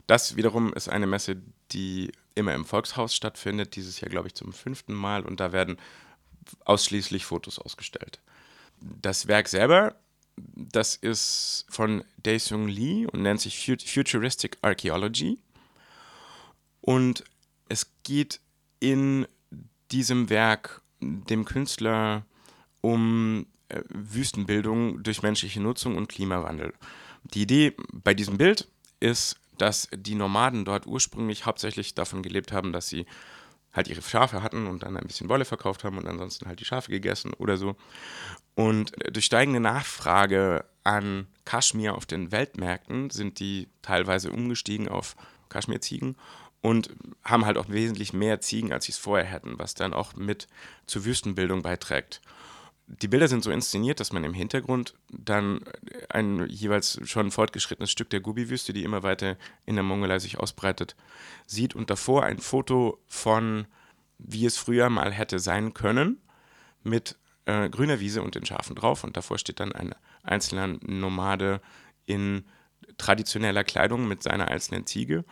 Das 0.06 0.37
wiederum 0.37 0.72
ist 0.72 0.88
eine 0.88 1.06
Messe, 1.06 1.37
die 1.72 2.12
immer 2.34 2.55
im 2.55 2.64
Volkshaus 2.64 3.14
stattfindet, 3.14 3.76
dieses 3.76 4.00
Jahr 4.00 4.11
glaube 4.11 4.28
ich 4.28 4.34
zum 4.34 4.52
fünften 4.52 4.94
Mal 4.94 5.25
und 5.25 5.40
da 5.40 5.52
werden 5.52 5.76
ausschließlich 6.64 7.25
Fotos 7.25 7.58
ausgestellt. 7.58 8.20
Das 8.81 9.26
Werk 9.26 9.49
selber, 9.49 9.94
das 10.37 10.97
ist 10.97 11.67
von 11.69 12.05
Dae-Sung 12.23 12.69
Lee 12.69 13.06
und 13.06 13.23
nennt 13.23 13.41
sich 13.41 13.58
Futuristic 13.85 14.56
Archaeology 14.62 15.38
und 16.81 17.25
es 17.69 17.91
geht 18.02 18.41
in 18.81 19.26
diesem 19.91 20.31
Werk 20.31 20.82
dem 21.00 21.44
Künstler 21.44 22.25
um 22.81 23.46
äh, 23.69 23.82
Wüstenbildung 23.88 25.03
durch 25.03 25.23
menschliche 25.23 25.61
Nutzung 25.61 25.96
und 25.96 26.08
Klimawandel. 26.08 26.73
Die 27.35 27.43
Idee 27.43 27.75
bei 27.93 28.14
diesem 28.14 28.38
Bild 28.38 28.69
ist, 28.99 29.37
dass 29.58 29.88
die 29.94 30.14
Nomaden 30.14 30.65
dort 30.65 30.86
ursprünglich 30.86 31.44
hauptsächlich 31.44 31.94
davon 31.94 32.22
gelebt 32.22 32.53
haben, 32.53 32.72
dass 32.72 32.89
sie 32.89 33.06
halt 33.72 33.89
ihre 33.89 34.03
Schafe 34.03 34.43
hatten 34.43 34.67
und 34.67 34.82
dann 34.82 34.96
ein 34.96 35.06
bisschen 35.06 35.29
Wolle 35.29 35.44
verkauft 35.44 35.84
haben 35.84 35.98
und 35.98 36.06
ansonsten 36.06 36.46
halt 36.46 36.60
die 36.60 36.65
Schafe 36.65 36.91
gegessen 36.91 37.32
oder 37.34 37.56
so. 37.56 37.77
Und 38.55 38.93
durch 39.12 39.27
steigende 39.27 39.60
Nachfrage 39.60 40.65
an 40.82 41.27
Kaschmir 41.44 41.94
auf 41.94 42.06
den 42.06 42.32
Weltmärkten 42.32 43.10
sind 43.10 43.39
die 43.39 43.69
teilweise 43.82 44.32
umgestiegen 44.32 44.89
auf 44.89 45.17
Kaschmirziegen 45.48 46.17
und 46.62 46.91
haben 47.24 47.46
halt 47.46 47.58
auch 47.58 47.69
wesentlich 47.69 48.12
mehr 48.12 48.41
Ziegen, 48.41 48.72
als 48.72 48.86
sie 48.86 48.93
es 48.93 48.98
vorher 48.98 49.27
hätten, 49.27 49.58
was 49.58 49.74
dann 49.74 49.94
auch 49.94 50.15
mit 50.15 50.46
zur 50.86 51.05
Wüstenbildung 51.05 51.62
beiträgt 51.62 52.20
die 52.99 53.09
Bilder 53.09 53.29
sind 53.29 53.44
so 53.44 53.51
inszeniert, 53.51 54.01
dass 54.01 54.13
man 54.13 54.25
im 54.25 54.35
Hintergrund 54.35 54.94
dann 55.11 55.61
ein 56.09 56.47
jeweils 56.49 57.01
schon 57.05 57.31
fortgeschrittenes 57.31 57.91
Stück 57.91 58.11
der 58.11 58.20
Gobi-Wüste, 58.20 58.73
die 58.73 58.82
immer 58.82 59.03
weiter 59.03 59.37
in 59.65 59.77
der 59.77 59.85
Mongolei 59.85 60.19
sich 60.19 60.39
ausbreitet, 60.39 60.97
sieht 61.47 61.75
und 61.77 61.91
davor 61.91 62.25
ein 62.25 62.39
Foto 62.39 62.99
von, 63.06 63.67
wie 64.19 64.44
es 64.44 64.59
früher 64.59 64.91
mal 64.91 65.13
hätte 65.13 65.39
sein 65.39 65.73
können, 65.73 66.20
mit 66.82 67.17
äh, 67.44 67.69
grüner 67.69 68.01
Wiese 68.01 68.23
und 68.23 68.35
den 68.35 68.44
Schafen 68.44 68.75
drauf. 68.75 69.05
Und 69.05 69.17
davor 69.17 69.39
steht 69.39 69.61
dann 69.61 69.73
ein 69.73 69.94
einzelner 70.25 70.67
Nomade 70.67 71.61
in 72.06 72.44
traditioneller 72.99 73.63
Kleidung 73.63 74.09
mit 74.09 74.23
seiner 74.23 74.49
einzelnen 74.49 74.87
Ziege. 74.87 75.25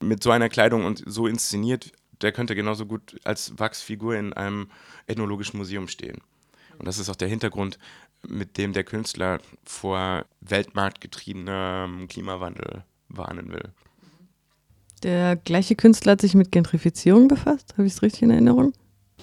Mit 0.00 0.22
so 0.22 0.32
einer 0.32 0.48
Kleidung 0.48 0.84
und 0.84 1.02
so 1.06 1.28
inszeniert, 1.28 1.92
der 2.22 2.32
könnte 2.32 2.56
genauso 2.56 2.86
gut 2.86 3.20
als 3.24 3.56
Wachsfigur 3.58 4.16
in 4.16 4.32
einem 4.32 4.68
ethnologischen 5.06 5.58
Museum 5.58 5.86
stehen. 5.86 6.20
Und 6.78 6.86
das 6.86 6.98
ist 6.98 7.08
auch 7.08 7.16
der 7.16 7.28
Hintergrund, 7.28 7.78
mit 8.26 8.58
dem 8.58 8.72
der 8.72 8.84
Künstler 8.84 9.40
vor 9.64 10.24
weltmarktgetriebenem 10.40 12.08
Klimawandel 12.08 12.84
warnen 13.08 13.52
will. 13.52 13.72
Der 15.02 15.36
gleiche 15.36 15.76
Künstler 15.76 16.12
hat 16.12 16.22
sich 16.22 16.34
mit 16.34 16.50
Gentrifizierung 16.50 17.28
befasst, 17.28 17.74
habe 17.74 17.86
ich 17.86 17.92
es 17.92 18.02
richtig 18.02 18.22
in 18.22 18.30
Erinnerung? 18.30 18.72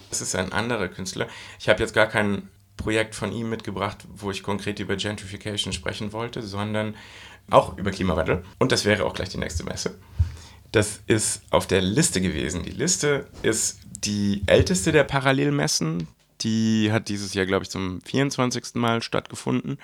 Das 0.09 0.21
ist 0.21 0.35
ein 0.35 0.51
anderer 0.51 0.87
Künstler. 0.89 1.27
Ich 1.59 1.69
habe 1.69 1.81
jetzt 1.81 1.93
gar 1.93 2.05
kein 2.07 2.49
Projekt 2.77 3.15
von 3.15 3.31
ihm 3.31 3.49
mitgebracht, 3.49 4.05
wo 4.13 4.31
ich 4.31 4.43
konkret 4.43 4.79
über 4.79 4.95
Gentrification 4.95 5.73
sprechen 5.73 6.13
wollte, 6.13 6.43
sondern 6.43 6.95
auch 7.49 7.77
über 7.77 7.91
Klimawandel. 7.91 8.43
Und 8.59 8.71
das 8.71 8.85
wäre 8.85 9.05
auch 9.05 9.13
gleich 9.13 9.29
die 9.29 9.37
nächste 9.37 9.63
Messe. 9.63 9.97
Das 10.71 11.01
ist 11.07 11.41
auf 11.49 11.67
der 11.67 11.81
Liste 11.81 12.21
gewesen. 12.21 12.63
Die 12.63 12.71
Liste 12.71 13.27
ist 13.41 13.79
die 14.03 14.43
älteste 14.47 14.91
der 14.91 15.03
Parallelmessen, 15.03 16.07
die 16.43 16.91
hat 16.91 17.09
dieses 17.09 17.33
Jahr, 17.33 17.45
glaube 17.45 17.63
ich, 17.63 17.69
zum 17.69 18.01
24. 18.01 18.75
Mal 18.75 19.01
stattgefunden. 19.01 19.77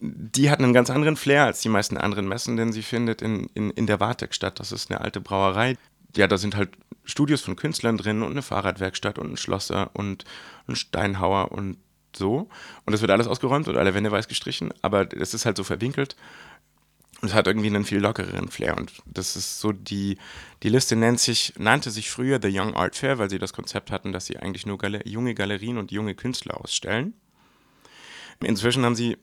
die 0.00 0.50
hat 0.50 0.60
einen 0.60 0.72
ganz 0.72 0.90
anderen 0.90 1.16
Flair 1.16 1.44
als 1.44 1.60
die 1.60 1.68
meisten 1.68 1.96
anderen 1.96 2.28
Messen, 2.28 2.56
denn 2.56 2.72
sie 2.72 2.82
findet 2.82 3.20
in, 3.20 3.48
in, 3.54 3.70
in 3.70 3.86
der 3.86 4.00
Wartek 4.00 4.34
statt. 4.34 4.60
Das 4.60 4.70
ist 4.72 4.90
eine 4.90 5.00
alte 5.00 5.20
Brauerei. 5.20 5.76
Ja, 6.16 6.28
da 6.28 6.38
sind 6.38 6.56
halt 6.56 6.70
Studios 7.04 7.40
von 7.40 7.56
Künstlern 7.56 7.96
drin 7.96 8.22
und 8.22 8.30
eine 8.30 8.42
Fahrradwerkstatt 8.42 9.18
und 9.18 9.32
ein 9.32 9.36
Schlosser 9.36 9.90
und 9.94 10.24
ein 10.68 10.76
Steinhauer 10.76 11.50
und 11.52 11.78
so. 12.14 12.48
Und 12.84 12.92
es 12.92 13.00
wird 13.00 13.10
alles 13.10 13.26
ausgeräumt 13.26 13.68
und 13.68 13.76
alle 13.76 13.94
Wände 13.94 14.10
weiß 14.12 14.28
gestrichen, 14.28 14.72
aber 14.82 15.08
es 15.14 15.34
ist 15.34 15.46
halt 15.46 15.56
so 15.56 15.64
verwinkelt. 15.64 16.16
Und 17.20 17.34
hat 17.34 17.48
irgendwie 17.48 17.66
einen 17.66 17.84
viel 17.84 17.98
lockereren 17.98 18.48
Flair. 18.48 18.76
Und 18.76 18.92
das 19.06 19.34
ist 19.34 19.58
so, 19.58 19.72
die, 19.72 20.18
die 20.62 20.68
Liste 20.68 20.94
nennt 20.94 21.18
sich, 21.18 21.52
nannte 21.58 21.90
sich 21.90 22.10
früher 22.10 22.38
The 22.40 22.56
Young 22.56 22.74
Art 22.74 22.94
Fair, 22.94 23.18
weil 23.18 23.28
sie 23.28 23.40
das 23.40 23.52
Konzept 23.52 23.90
hatten, 23.90 24.12
dass 24.12 24.26
sie 24.26 24.36
eigentlich 24.36 24.66
nur 24.66 24.78
Galer 24.78 25.04
junge 25.06 25.34
Galerien 25.34 25.78
und 25.78 25.90
junge 25.90 26.14
Künstler 26.14 26.60
ausstellen. 26.60 27.14
Inzwischen 28.40 28.84
haben 28.84 28.94
sie 28.94 29.16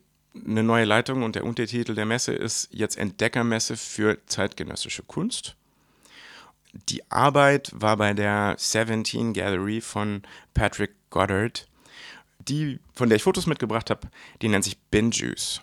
eine 0.45 0.63
neue 0.63 0.83
Leitung 0.85 1.23
und 1.23 1.35
der 1.35 1.45
Untertitel 1.45 1.95
der 1.95 2.05
Messe 2.05 2.33
ist 2.33 2.67
jetzt 2.71 2.97
Entdeckermesse 2.97 3.77
für 3.77 4.17
zeitgenössische 4.25 5.03
Kunst. 5.03 5.55
Die 6.89 7.09
Arbeit 7.09 7.71
war 7.73 7.95
bei 7.95 8.13
der 8.13 8.55
17 8.57 9.33
Gallery 9.33 9.79
von 9.79 10.23
Patrick 10.53 10.91
Goddard. 11.09 11.67
Die, 12.39 12.79
von 12.93 13.09
der 13.09 13.15
ich 13.15 13.23
Fotos 13.23 13.47
mitgebracht 13.47 13.89
habe, 13.89 14.09
die 14.41 14.49
nennt 14.49 14.65
sich 14.65 14.77
Bin 14.77 15.11
Juice. 15.11 15.61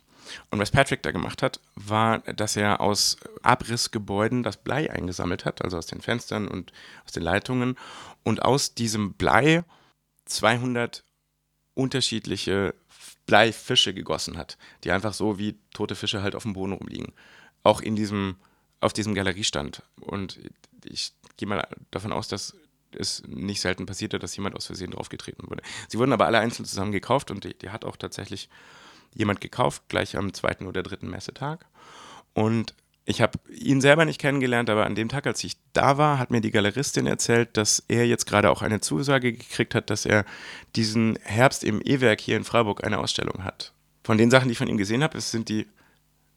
Und 0.51 0.59
was 0.59 0.71
Patrick 0.71 1.03
da 1.03 1.11
gemacht 1.11 1.43
hat, 1.43 1.61
war, 1.75 2.21
dass 2.21 2.57
er 2.57 2.81
aus 2.81 3.17
Abrissgebäuden 3.43 4.43
das 4.43 4.57
Blei 4.57 4.91
eingesammelt 4.91 5.45
hat, 5.45 5.63
also 5.63 5.79
aus 5.79 5.87
den 5.87 6.01
Fenstern 6.01 6.49
und 6.49 6.73
aus 7.05 7.13
den 7.13 7.23
Leitungen, 7.23 7.77
und 8.23 8.43
aus 8.43 8.75
diesem 8.75 9.15
Blei 9.15 9.65
200 10.27 11.05
unterschiedliche 11.75 12.75
Bleifische 13.27 13.95
gegossen 13.95 14.37
hat, 14.37 14.59
die 14.85 14.91
einfach 14.91 15.15
so 15.15 15.39
wie 15.39 15.59
tote 15.73 15.95
Fische 15.95 16.23
halt 16.23 16.35
auf 16.35 16.43
dem 16.43 16.53
Boden 16.53 16.73
rumliegen. 16.73 17.13
Auch 17.63 17.81
in 17.81 17.97
diesem, 17.97 18.37
auf 18.81 18.93
diesem 18.93 19.15
Galeriestand. 19.15 19.83
Und 20.01 20.41
ich 20.85 21.13
gehe 21.37 21.49
mal 21.49 21.67
davon 21.91 22.13
aus, 22.13 22.29
dass 22.29 22.57
es 22.97 23.23
nicht 23.27 23.61
selten 23.61 23.87
passierte, 23.87 24.19
dass 24.19 24.37
jemand 24.37 24.57
aus 24.57 24.67
Versehen 24.67 24.91
draufgetreten 24.91 25.49
wurde. 25.49 25.63
Sie 25.89 25.99
wurden 25.99 26.13
aber 26.13 26.27
alle 26.27 26.41
einzeln 26.41 26.65
zusammen 26.65 26.93
gekauft 26.93 27.31
und 27.31 27.45
die, 27.45 27.55
die 27.57 27.71
hat 27.71 27.85
auch 27.85 27.97
tatsächlich 27.97 28.49
jemand 29.15 29.41
gekauft, 29.41 29.85
gleich 29.89 30.17
am 30.17 30.33
zweiten 30.33 30.67
oder 30.67 30.83
dritten 30.83 31.11
Messetag. 31.11 31.67
Und 32.35 32.75
ich 33.05 33.21
habe 33.21 33.39
ihn 33.51 33.81
selber 33.81 34.05
nicht 34.05 34.21
kennengelernt, 34.21 34.71
aber 34.71 34.87
an 34.87 34.95
dem 34.95 35.09
Tag, 35.09 35.27
als 35.27 35.43
ich 35.43 35.57
da 35.73 35.99
war, 35.99 36.19
hat 36.19 36.31
mir 36.31 36.41
die 36.41 36.53
Galeristin 36.53 37.07
erzählt, 37.07 37.57
dass 37.57 37.83
er 37.89 38.07
jetzt 38.07 38.27
gerade 38.27 38.51
auch 38.51 38.63
eine 38.63 38.81
Zusage 38.81 39.33
gekriegt 39.33 39.75
hat, 39.75 39.91
dass 39.91 40.07
er 40.07 40.25
diesen 40.77 41.19
Herbst 41.23 41.65
im 41.65 41.81
E-Werk 41.85 42.21
hier 42.21 42.37
in 42.37 42.45
Freiburg 42.45 42.85
eine 42.85 42.99
Ausstellung 42.99 43.45
hat. 43.45 43.73
Von 44.05 44.19
den 44.19 44.31
Sachen, 44.31 44.49
die 44.49 44.53
ich 44.53 44.59
von 44.59 44.69
ihm 44.69 44.79
gesehen 44.79 45.03
habe, 45.03 45.21
sind 45.21 45.49
die 45.49 45.67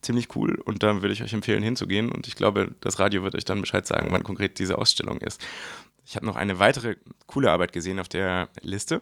ziemlich 0.01 0.35
cool 0.35 0.55
und 0.65 0.83
da 0.83 1.01
würde 1.01 1.13
ich 1.13 1.23
euch 1.23 1.33
empfehlen 1.33 1.63
hinzugehen 1.63 2.11
und 2.11 2.27
ich 2.27 2.35
glaube, 2.35 2.75
das 2.81 2.99
Radio 2.99 3.23
wird 3.23 3.35
euch 3.35 3.45
dann 3.45 3.61
Bescheid 3.61 3.85
sagen, 3.85 4.07
wann 4.11 4.23
konkret 4.23 4.59
diese 4.59 4.77
Ausstellung 4.77 5.19
ist. 5.19 5.43
Ich 6.05 6.15
habe 6.15 6.25
noch 6.25 6.35
eine 6.35 6.59
weitere 6.59 6.95
coole 7.25 7.51
Arbeit 7.51 7.73
gesehen 7.73 7.99
auf 7.99 8.07
der 8.07 8.49
Liste. 8.61 9.01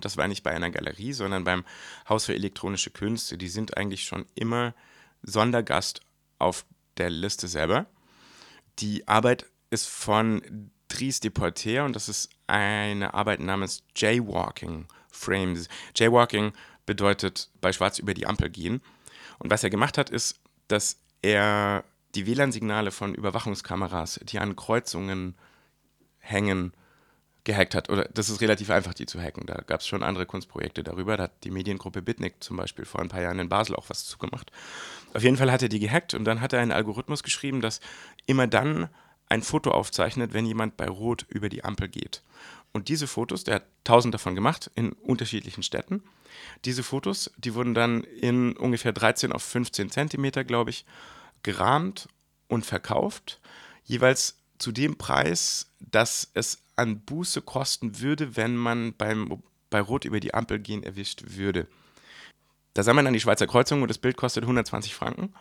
Das 0.00 0.16
war 0.16 0.28
nicht 0.28 0.42
bei 0.42 0.50
einer 0.50 0.70
Galerie, 0.70 1.12
sondern 1.12 1.44
beim 1.44 1.64
Haus 2.08 2.26
für 2.26 2.34
elektronische 2.34 2.90
Künste. 2.90 3.38
Die 3.38 3.48
sind 3.48 3.76
eigentlich 3.76 4.04
schon 4.04 4.26
immer 4.34 4.74
Sondergast 5.22 6.00
auf 6.38 6.64
der 6.96 7.10
Liste 7.10 7.48
selber. 7.48 7.86
Die 8.78 9.06
Arbeit 9.08 9.46
ist 9.70 9.86
von 9.86 10.70
Dries 10.88 11.20
Deporter 11.20 11.84
und 11.84 11.96
das 11.96 12.08
ist 12.08 12.30
eine 12.46 13.14
Arbeit 13.14 13.40
namens 13.40 13.82
Jaywalking 13.96 14.86
Frames. 15.10 15.68
Jaywalking 15.96 16.52
bedeutet 16.86 17.50
bei 17.60 17.72
Schwarz 17.72 17.98
über 17.98 18.14
die 18.14 18.26
Ampel 18.26 18.50
gehen. 18.50 18.82
Und 19.38 19.50
was 19.50 19.64
er 19.64 19.70
gemacht 19.70 19.98
hat, 19.98 20.10
ist, 20.10 20.40
dass 20.68 20.98
er 21.22 21.84
die 22.14 22.26
WLAN-Signale 22.26 22.90
von 22.90 23.14
Überwachungskameras, 23.14 24.20
die 24.22 24.38
an 24.38 24.56
Kreuzungen 24.56 25.34
hängen, 26.18 26.72
gehackt 27.44 27.74
hat. 27.74 27.90
Oder 27.90 28.08
das 28.12 28.28
ist 28.28 28.40
relativ 28.40 28.70
einfach, 28.70 28.94
die 28.94 29.06
zu 29.06 29.20
hacken. 29.20 29.46
Da 29.46 29.62
gab 29.66 29.80
es 29.80 29.86
schon 29.86 30.02
andere 30.02 30.26
Kunstprojekte 30.26 30.82
darüber. 30.82 31.16
Da 31.16 31.24
hat 31.24 31.44
die 31.44 31.50
Mediengruppe 31.50 32.02
Bitnik 32.02 32.42
zum 32.42 32.56
Beispiel 32.56 32.84
vor 32.84 33.00
ein 33.00 33.08
paar 33.08 33.22
Jahren 33.22 33.38
in 33.38 33.48
Basel 33.48 33.76
auch 33.76 33.88
was 33.88 34.06
zugemacht. 34.06 34.50
Auf 35.12 35.22
jeden 35.22 35.36
Fall 35.36 35.52
hat 35.52 35.62
er 35.62 35.68
die 35.68 35.78
gehackt 35.78 36.14
und 36.14 36.24
dann 36.24 36.40
hat 36.40 36.52
er 36.52 36.60
einen 36.60 36.72
Algorithmus 36.72 37.22
geschrieben, 37.22 37.60
dass 37.60 37.80
immer 38.26 38.46
dann 38.46 38.88
ein 39.28 39.42
Foto 39.42 39.70
aufzeichnet, 39.70 40.32
wenn 40.32 40.46
jemand 40.46 40.76
bei 40.76 40.86
Rot 40.86 41.24
über 41.28 41.48
die 41.48 41.64
Ampel 41.64 41.88
geht. 41.88 42.22
Und 42.72 42.88
diese 42.88 43.06
Fotos, 43.06 43.44
der 43.44 43.56
hat 43.56 43.66
tausend 43.84 44.14
davon 44.14 44.34
gemacht 44.34 44.70
in 44.74 44.92
unterschiedlichen 44.92 45.62
Städten. 45.62 46.02
Diese 46.64 46.82
Fotos, 46.82 47.30
die 47.36 47.54
wurden 47.54 47.74
dann 47.74 48.02
in 48.02 48.56
ungefähr 48.56 48.92
13 48.92 49.32
auf 49.32 49.42
15 49.42 49.90
Zentimeter, 49.90 50.42
glaube 50.44 50.70
ich, 50.70 50.84
gerahmt 51.42 52.08
und 52.48 52.66
verkauft. 52.66 53.40
Jeweils 53.84 54.38
zu 54.58 54.72
dem 54.72 54.96
Preis, 54.96 55.70
dass 55.78 56.30
es 56.34 56.63
an 56.76 57.00
Buße 57.00 57.42
kosten 57.42 58.00
würde, 58.00 58.36
wenn 58.36 58.56
man 58.56 58.94
beim, 58.94 59.42
bei 59.70 59.80
Rot 59.80 60.04
über 60.04 60.20
die 60.20 60.34
Ampel 60.34 60.58
gehen 60.58 60.82
erwischt 60.82 61.36
würde. 61.36 61.66
Da 62.74 62.82
sah 62.82 62.92
man 62.92 63.04
dann 63.04 63.14
die 63.14 63.20
Schweizer 63.20 63.46
Kreuzung 63.46 63.82
und 63.82 63.88
das 63.88 63.98
Bild 63.98 64.16
kostet 64.16 64.44
120 64.44 64.94
Franken. 64.94 65.32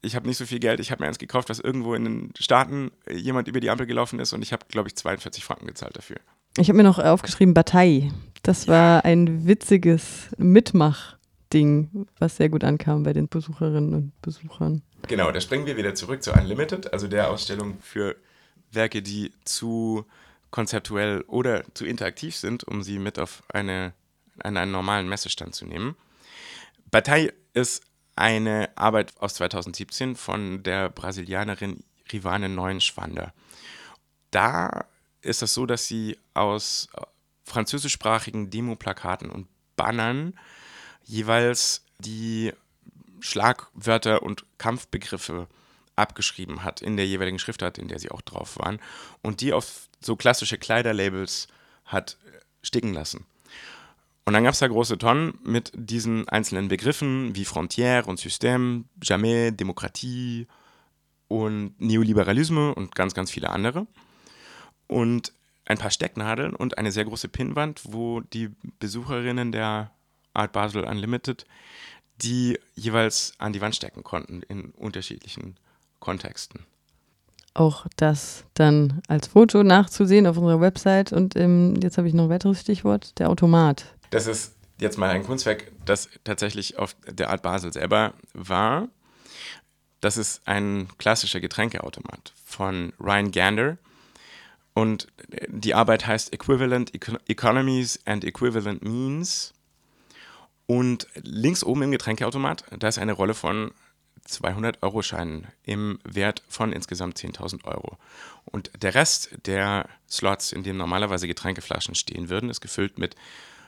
Ich 0.00 0.14
habe 0.14 0.28
nicht 0.28 0.36
so 0.36 0.46
viel 0.46 0.60
Geld, 0.60 0.78
ich 0.80 0.92
habe 0.92 1.02
mir 1.02 1.08
eins 1.08 1.18
gekauft, 1.18 1.48
was 1.48 1.58
irgendwo 1.58 1.94
in 1.94 2.04
den 2.04 2.32
Staaten 2.38 2.92
jemand 3.10 3.48
über 3.48 3.58
die 3.58 3.70
Ampel 3.70 3.86
gelaufen 3.86 4.20
ist 4.20 4.32
und 4.32 4.42
ich 4.42 4.52
habe, 4.52 4.66
glaube 4.68 4.88
ich, 4.88 4.94
42 4.94 5.44
Franken 5.44 5.66
gezahlt 5.66 5.96
dafür. 5.96 6.18
Ich 6.56 6.68
habe 6.68 6.76
mir 6.76 6.84
noch 6.84 6.98
aufgeschrieben 6.98 7.54
Bataille. 7.54 8.12
Das 8.42 8.68
war 8.68 9.04
ein 9.04 9.46
witziges 9.46 10.28
Mitmachding, 10.36 12.06
was 12.18 12.36
sehr 12.36 12.48
gut 12.48 12.64
ankam 12.64 13.02
bei 13.02 13.12
den 13.12 13.28
Besucherinnen 13.28 13.94
und 13.94 14.22
Besuchern. 14.22 14.82
Genau, 15.08 15.32
da 15.32 15.40
springen 15.40 15.66
wir 15.66 15.76
wieder 15.76 15.94
zurück 15.94 16.22
zu 16.22 16.32
Unlimited, 16.32 16.92
also 16.92 17.08
der 17.08 17.30
Ausstellung 17.30 17.78
für 17.80 18.16
Werke, 18.70 19.02
die 19.02 19.32
zu 19.44 20.04
konzeptuell 20.50 21.22
oder 21.22 21.64
zu 21.74 21.84
interaktiv 21.84 22.36
sind, 22.36 22.64
um 22.64 22.82
sie 22.82 22.98
mit 22.98 23.18
auf 23.18 23.42
eine, 23.52 23.92
an 24.42 24.56
einen 24.56 24.72
normalen 24.72 25.08
Messestand 25.08 25.54
zu 25.54 25.66
nehmen. 25.66 25.96
Bataille 26.90 27.34
ist 27.52 27.82
eine 28.16 28.70
Arbeit 28.76 29.14
aus 29.18 29.34
2017 29.34 30.16
von 30.16 30.62
der 30.62 30.88
Brasilianerin 30.88 31.84
Rivane 32.12 32.48
Neuenschwander. 32.48 33.32
Da 34.30 34.86
ist 35.20 35.42
es 35.42 35.54
so, 35.54 35.66
dass 35.66 35.86
sie 35.86 36.18
aus 36.34 36.88
französischsprachigen 37.44 38.50
Demoplakaten 38.50 39.30
und 39.30 39.48
Bannern 39.76 40.34
jeweils 41.04 41.84
die 41.98 42.52
Schlagwörter 43.20 44.22
und 44.22 44.44
Kampfbegriffe 44.58 45.48
abgeschrieben 45.98 46.64
hat 46.64 46.80
in 46.80 46.96
der 46.96 47.06
jeweiligen 47.06 47.38
Schriftart, 47.38 47.78
in 47.78 47.88
der 47.88 47.98
sie 47.98 48.10
auch 48.10 48.22
drauf 48.22 48.58
waren 48.58 48.78
und 49.22 49.40
die 49.40 49.52
auf 49.52 49.88
so 50.00 50.16
klassische 50.16 50.58
Kleiderlabels 50.58 51.48
hat 51.84 52.16
sticken 52.62 52.92
lassen. 52.92 53.26
Und 54.24 54.34
dann 54.34 54.44
gab 54.44 54.52
es 54.52 54.58
da 54.58 54.68
große 54.68 54.98
Tonnen 54.98 55.38
mit 55.42 55.72
diesen 55.74 56.28
einzelnen 56.28 56.68
Begriffen 56.68 57.34
wie 57.34 57.46
Frontière 57.46 58.04
und 58.04 58.20
Système, 58.20 58.84
Jamais, 59.02 59.52
Demokratie 59.56 60.46
und 61.28 61.80
Neoliberalismus 61.80 62.76
und 62.76 62.94
ganz, 62.94 63.14
ganz 63.14 63.30
viele 63.30 63.48
andere. 63.48 63.86
Und 64.86 65.32
ein 65.64 65.78
paar 65.78 65.90
Stecknadeln 65.90 66.54
und 66.54 66.78
eine 66.78 66.92
sehr 66.92 67.04
große 67.04 67.28
Pinnwand, 67.28 67.82
wo 67.84 68.20
die 68.20 68.50
Besucherinnen 68.78 69.52
der 69.52 69.92
Art 70.34 70.52
Basel 70.52 70.84
Unlimited 70.84 71.46
die 72.22 72.58
jeweils 72.74 73.32
an 73.38 73.52
die 73.52 73.60
Wand 73.60 73.76
stecken 73.76 74.02
konnten 74.02 74.42
in 74.42 74.70
unterschiedlichen 74.72 75.56
Kontexten. 76.00 76.64
Auch 77.54 77.86
das 77.96 78.44
dann 78.54 79.00
als 79.08 79.28
Foto 79.28 79.62
nachzusehen 79.62 80.26
auf 80.26 80.36
unserer 80.36 80.60
Website. 80.60 81.12
Und 81.12 81.34
ähm, 81.36 81.74
jetzt 81.82 81.98
habe 81.98 82.06
ich 82.06 82.14
noch 82.14 82.24
ein 82.24 82.30
weiteres 82.30 82.60
Stichwort, 82.60 83.18
der 83.18 83.30
Automat. 83.30 83.86
Das 84.10 84.26
ist 84.26 84.54
jetzt 84.80 84.96
mal 84.96 85.10
ein 85.10 85.24
Kunstwerk, 85.24 85.72
das 85.84 86.08
tatsächlich 86.24 86.78
auf 86.78 86.94
der 87.06 87.30
Art 87.30 87.42
Basel 87.42 87.72
selber 87.72 88.14
war. 88.32 88.88
Das 90.00 90.16
ist 90.16 90.46
ein 90.46 90.86
klassischer 90.98 91.40
Getränkeautomat 91.40 92.32
von 92.44 92.92
Ryan 93.00 93.32
Gander. 93.32 93.78
Und 94.74 95.08
die 95.48 95.74
Arbeit 95.74 96.06
heißt 96.06 96.32
Equivalent 96.32 96.92
Economies 97.28 97.98
and 98.04 98.24
Equivalent 98.24 98.84
Means. 98.84 99.52
Und 100.66 101.08
links 101.14 101.64
oben 101.64 101.82
im 101.82 101.90
Getränkeautomat, 101.90 102.64
da 102.78 102.86
ist 102.86 102.98
eine 102.98 103.14
Rolle 103.14 103.34
von 103.34 103.72
200-Euro-Scheinen 104.28 105.46
im 105.64 105.98
Wert 106.04 106.42
von 106.48 106.72
insgesamt 106.72 107.18
10.000 107.18 107.64
Euro. 107.64 107.96
Und 108.44 108.70
der 108.82 108.94
Rest 108.94 109.30
der 109.46 109.88
Slots, 110.08 110.52
in 110.52 110.62
denen 110.62 110.78
normalerweise 110.78 111.26
Getränkeflaschen 111.26 111.94
stehen 111.94 112.28
würden, 112.28 112.50
ist 112.50 112.60
gefüllt 112.60 112.98
mit 112.98 113.16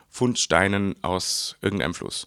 Fundsteinen 0.08 0.96
aus 1.02 1.56
irgendeinem 1.60 1.94
Fluss. 1.94 2.26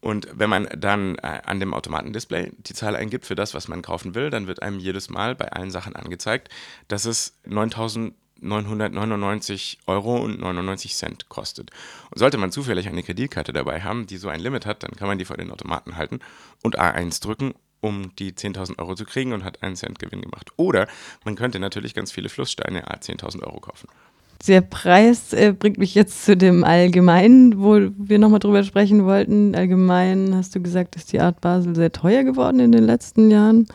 Und 0.00 0.28
wenn 0.32 0.48
man 0.48 0.68
dann 0.76 1.16
äh, 1.16 1.40
an 1.44 1.58
dem 1.58 1.74
Automatendisplay 1.74 2.52
die 2.58 2.74
Zahl 2.74 2.94
eingibt 2.94 3.26
für 3.26 3.34
das, 3.34 3.54
was 3.54 3.66
man 3.66 3.82
kaufen 3.82 4.14
will, 4.14 4.30
dann 4.30 4.46
wird 4.46 4.62
einem 4.62 4.78
jedes 4.78 5.10
Mal 5.10 5.34
bei 5.34 5.50
allen 5.50 5.72
Sachen 5.72 5.96
angezeigt, 5.96 6.48
dass 6.86 7.04
es 7.04 7.36
9000 7.46 8.14
999 8.40 9.78
Euro 9.86 10.16
und 10.16 10.40
99 10.40 10.94
Cent 10.94 11.28
kostet. 11.28 11.70
Und 12.10 12.18
sollte 12.18 12.38
man 12.38 12.52
zufällig 12.52 12.88
eine 12.88 13.02
Kreditkarte 13.02 13.52
dabei 13.52 13.82
haben, 13.82 14.06
die 14.06 14.16
so 14.16 14.28
ein 14.28 14.40
Limit 14.40 14.66
hat, 14.66 14.82
dann 14.82 14.92
kann 14.92 15.08
man 15.08 15.18
die 15.18 15.24
vor 15.24 15.36
den 15.36 15.50
Automaten 15.50 15.96
halten 15.96 16.20
und 16.62 16.78
A1 16.78 17.22
drücken, 17.22 17.54
um 17.80 18.14
die 18.16 18.32
10.000 18.32 18.78
Euro 18.78 18.94
zu 18.94 19.04
kriegen 19.04 19.32
und 19.32 19.44
hat 19.44 19.62
einen 19.62 19.76
Cent 19.76 19.98
Gewinn 19.98 20.22
gemacht. 20.22 20.50
Oder 20.56 20.88
man 21.24 21.36
könnte 21.36 21.60
natürlich 21.60 21.94
ganz 21.94 22.12
viele 22.12 22.28
Flusssteine 22.28 22.88
A 22.88 22.96
10.000 22.96 23.42
Euro 23.42 23.60
kaufen. 23.60 23.88
Der 24.46 24.60
Preis 24.60 25.32
äh, 25.32 25.52
bringt 25.52 25.78
mich 25.78 25.96
jetzt 25.96 26.24
zu 26.24 26.36
dem 26.36 26.62
Allgemeinen, 26.62 27.60
wo 27.60 27.90
wir 27.96 28.18
nochmal 28.20 28.38
drüber 28.38 28.62
sprechen 28.62 29.04
wollten. 29.04 29.56
Allgemein 29.56 30.32
hast 30.34 30.54
du 30.54 30.62
gesagt, 30.62 30.94
ist 30.94 31.12
die 31.12 31.20
Art 31.20 31.40
Basel 31.40 31.74
sehr 31.74 31.90
teuer 31.90 32.22
geworden 32.22 32.60
in 32.60 32.70
den 32.70 32.84
letzten 32.84 33.30
Jahren. 33.30 33.66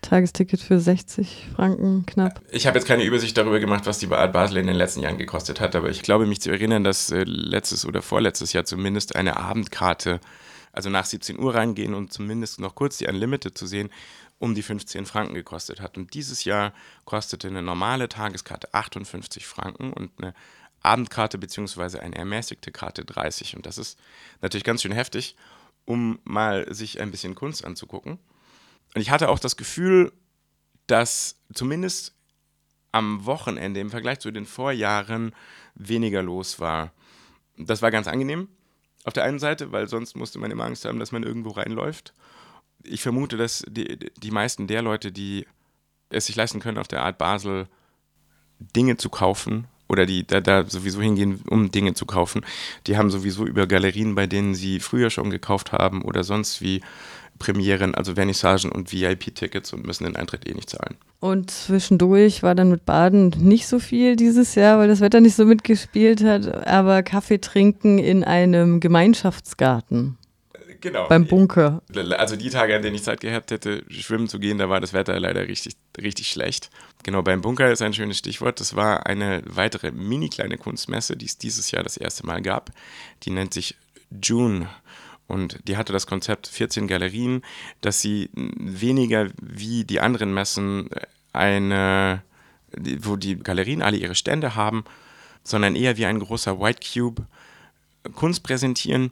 Tagesticket 0.00 0.60
für 0.60 0.80
60 0.80 1.48
Franken 1.54 2.06
knapp. 2.06 2.40
Ich 2.50 2.66
habe 2.66 2.78
jetzt 2.78 2.86
keine 2.86 3.04
Übersicht 3.04 3.36
darüber 3.36 3.60
gemacht, 3.60 3.86
was 3.86 3.98
die 3.98 4.08
Art 4.08 4.32
Basel 4.32 4.58
in 4.58 4.66
den 4.66 4.76
letzten 4.76 5.00
Jahren 5.00 5.18
gekostet 5.18 5.60
hat, 5.60 5.76
aber 5.76 5.90
ich 5.90 6.02
glaube 6.02 6.26
mich 6.26 6.40
zu 6.40 6.50
erinnern, 6.50 6.84
dass 6.84 7.10
äh, 7.10 7.24
letztes 7.24 7.84
oder 7.84 8.02
vorletztes 8.02 8.52
Jahr 8.52 8.64
zumindest 8.64 9.16
eine 9.16 9.36
Abendkarte, 9.36 10.20
also 10.72 10.90
nach 10.90 11.04
17 11.04 11.38
Uhr 11.38 11.54
reingehen 11.54 11.94
und 11.94 12.12
zumindest 12.12 12.60
noch 12.60 12.74
kurz 12.74 12.98
die 12.98 13.06
Unlimited 13.06 13.56
zu 13.56 13.66
sehen, 13.66 13.90
um 14.38 14.54
die 14.54 14.62
15 14.62 15.06
Franken 15.06 15.34
gekostet 15.34 15.80
hat. 15.80 15.96
Und 15.98 16.14
dieses 16.14 16.44
Jahr 16.44 16.72
kostete 17.04 17.48
eine 17.48 17.62
normale 17.62 18.08
Tageskarte 18.08 18.72
58 18.72 19.46
Franken 19.46 19.92
und 19.92 20.10
eine 20.18 20.34
Abendkarte 20.82 21.38
bzw. 21.38 21.98
eine 21.98 22.16
ermäßigte 22.16 22.72
Karte 22.72 23.04
30. 23.04 23.56
Und 23.56 23.66
das 23.66 23.78
ist 23.78 23.98
natürlich 24.40 24.64
ganz 24.64 24.82
schön 24.82 24.92
heftig, 24.92 25.36
um 25.84 26.18
mal 26.24 26.72
sich 26.72 27.00
ein 27.00 27.10
bisschen 27.10 27.34
Kunst 27.34 27.64
anzugucken. 27.64 28.18
Und 28.94 29.00
ich 29.00 29.10
hatte 29.10 29.28
auch 29.28 29.38
das 29.38 29.56
Gefühl, 29.56 30.12
dass 30.86 31.36
zumindest 31.54 32.14
am 32.92 33.24
Wochenende 33.24 33.80
im 33.80 33.90
Vergleich 33.90 34.18
zu 34.18 34.30
den 34.30 34.46
Vorjahren 34.46 35.34
weniger 35.74 36.22
los 36.22 36.58
war. 36.58 36.92
Das 37.56 37.82
war 37.82 37.90
ganz 37.90 38.08
angenehm 38.08 38.48
auf 39.04 39.12
der 39.12 39.24
einen 39.24 39.38
Seite, 39.38 39.72
weil 39.72 39.88
sonst 39.88 40.16
musste 40.16 40.38
man 40.38 40.50
immer 40.50 40.64
Angst 40.64 40.84
haben, 40.84 40.98
dass 40.98 41.12
man 41.12 41.22
irgendwo 41.22 41.50
reinläuft. 41.50 42.14
Ich 42.82 43.02
vermute, 43.02 43.36
dass 43.36 43.64
die, 43.68 43.98
die 43.98 44.30
meisten 44.30 44.66
der 44.66 44.82
Leute, 44.82 45.12
die 45.12 45.46
es 46.10 46.26
sich 46.26 46.36
leisten 46.36 46.60
können, 46.60 46.78
auf 46.78 46.88
der 46.88 47.02
Art 47.02 47.18
Basel 47.18 47.68
Dinge 48.58 48.96
zu 48.96 49.08
kaufen 49.08 49.68
oder 49.88 50.06
die 50.06 50.26
da, 50.26 50.40
da 50.40 50.68
sowieso 50.68 51.00
hingehen, 51.00 51.42
um 51.48 51.70
Dinge 51.70 51.94
zu 51.94 52.04
kaufen, 52.04 52.44
die 52.86 52.96
haben 52.96 53.10
sowieso 53.10 53.46
über 53.46 53.66
Galerien, 53.66 54.14
bei 54.14 54.26
denen 54.26 54.54
sie 54.54 54.80
früher 54.80 55.10
schon 55.10 55.30
gekauft 55.30 55.72
haben 55.72 56.02
oder 56.02 56.24
sonst 56.24 56.60
wie 56.60 56.82
Premieren, 57.40 57.96
also 57.96 58.14
Vernissagen 58.14 58.70
und 58.70 58.92
VIP-Tickets 58.92 59.72
und 59.72 59.84
müssen 59.84 60.04
den 60.04 60.14
Eintritt 60.14 60.48
eh 60.48 60.54
nicht 60.54 60.70
zahlen. 60.70 60.96
Und 61.18 61.50
zwischendurch 61.50 62.44
war 62.44 62.54
dann 62.54 62.70
mit 62.70 62.84
Baden 62.84 63.30
nicht 63.30 63.66
so 63.66 63.80
viel 63.80 64.14
dieses 64.14 64.54
Jahr, 64.54 64.78
weil 64.78 64.86
das 64.86 65.00
Wetter 65.00 65.20
nicht 65.20 65.34
so 65.34 65.44
mitgespielt 65.44 66.22
hat, 66.22 66.66
aber 66.66 67.02
Kaffee 67.02 67.38
trinken 67.38 67.98
in 67.98 68.22
einem 68.22 68.78
Gemeinschaftsgarten. 68.78 70.16
Genau. 70.80 71.08
Beim 71.08 71.26
Bunker. 71.26 71.82
Also 72.16 72.36
die 72.36 72.48
Tage, 72.48 72.74
an 72.74 72.82
denen 72.82 72.94
ich 72.94 73.02
Zeit 73.02 73.20
gehabt 73.20 73.50
hätte, 73.50 73.84
schwimmen 73.90 74.28
zu 74.28 74.38
gehen, 74.38 74.58
da 74.58 74.68
war 74.70 74.80
das 74.80 74.92
Wetter 74.92 75.18
leider 75.18 75.46
richtig, 75.46 75.76
richtig 76.00 76.28
schlecht. 76.28 76.70
Genau, 77.02 77.22
beim 77.22 77.42
Bunker 77.42 77.70
ist 77.70 77.82
ein 77.82 77.92
schönes 77.92 78.18
Stichwort. 78.18 78.60
Das 78.60 78.76
war 78.76 79.06
eine 79.06 79.42
weitere 79.46 79.90
mini 79.90 80.30
kleine 80.30 80.56
Kunstmesse, 80.56 81.16
die 81.16 81.26
es 81.26 81.36
dieses 81.36 81.70
Jahr 81.70 81.82
das 81.82 81.96
erste 81.96 82.26
Mal 82.26 82.40
gab. 82.40 82.70
Die 83.24 83.30
nennt 83.30 83.52
sich 83.52 83.76
June. 84.22 84.68
Und 85.30 85.60
die 85.68 85.76
hatte 85.76 85.92
das 85.92 86.06
Konzept 86.06 86.48
14 86.48 86.86
Galerien, 86.88 87.42
dass 87.80 88.00
sie 88.00 88.30
weniger 88.34 89.28
wie 89.40 89.84
die 89.84 90.00
anderen 90.00 90.34
Messen 90.34 90.90
eine, 91.32 92.22
wo 92.98 93.16
die 93.16 93.38
Galerien 93.38 93.82
alle 93.82 93.96
ihre 93.96 94.14
Stände 94.14 94.56
haben, 94.56 94.84
sondern 95.44 95.76
eher 95.76 95.96
wie 95.96 96.06
ein 96.06 96.18
großer 96.18 96.60
White 96.60 96.80
Cube 96.92 97.24
Kunst 98.14 98.42
präsentieren. 98.42 99.10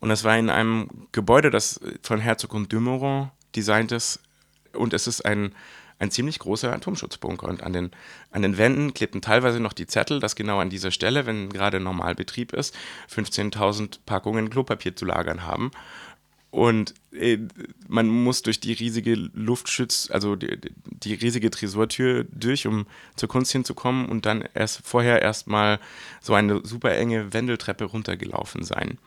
Und 0.00 0.08
das 0.08 0.24
war 0.24 0.36
in 0.36 0.50
einem 0.50 0.88
Gebäude, 1.12 1.50
das 1.50 1.80
von 2.02 2.20
Herzog 2.20 2.54
und 2.54 2.72
Dumoulin 2.72 3.30
designt 3.54 3.92
ist. 3.92 4.20
Und 4.72 4.94
es 4.94 5.06
ist 5.06 5.24
ein 5.24 5.54
ein 6.02 6.10
ziemlich 6.10 6.40
großer 6.40 6.72
Atomschutzbunker. 6.72 7.46
Und 7.46 7.62
an 7.62 7.72
den, 7.72 7.90
an 8.32 8.42
den 8.42 8.58
Wänden 8.58 8.92
klebten 8.92 9.22
teilweise 9.22 9.60
noch 9.60 9.72
die 9.72 9.86
Zettel, 9.86 10.18
dass 10.18 10.34
genau 10.34 10.58
an 10.58 10.68
dieser 10.68 10.90
Stelle, 10.90 11.26
wenn 11.26 11.48
gerade 11.50 11.78
Normalbetrieb 11.78 12.52
ist, 12.52 12.74
15.000 13.08 14.00
Packungen 14.04 14.50
Klopapier 14.50 14.96
zu 14.96 15.04
lagern 15.04 15.44
haben. 15.44 15.70
Und 16.50 16.94
äh, 17.12 17.38
man 17.86 18.08
muss 18.08 18.42
durch 18.42 18.58
die 18.58 18.72
riesige 18.72 19.14
Luftschütz, 19.14 20.10
also 20.10 20.34
die, 20.34 20.58
die, 20.84 21.14
riesige 21.14 21.50
Tresortür 21.50 22.24
durch, 22.24 22.66
um 22.66 22.86
zur 23.14 23.28
Kunst 23.28 23.52
hinzukommen 23.52 24.06
und 24.06 24.26
dann 24.26 24.44
erst 24.54 24.80
vorher 24.84 25.22
erstmal 25.22 25.78
so 26.20 26.34
eine 26.34 26.60
super 26.66 26.94
enge 26.94 27.32
Wendeltreppe 27.32 27.84
runtergelaufen 27.84 28.64
sein. 28.64 28.98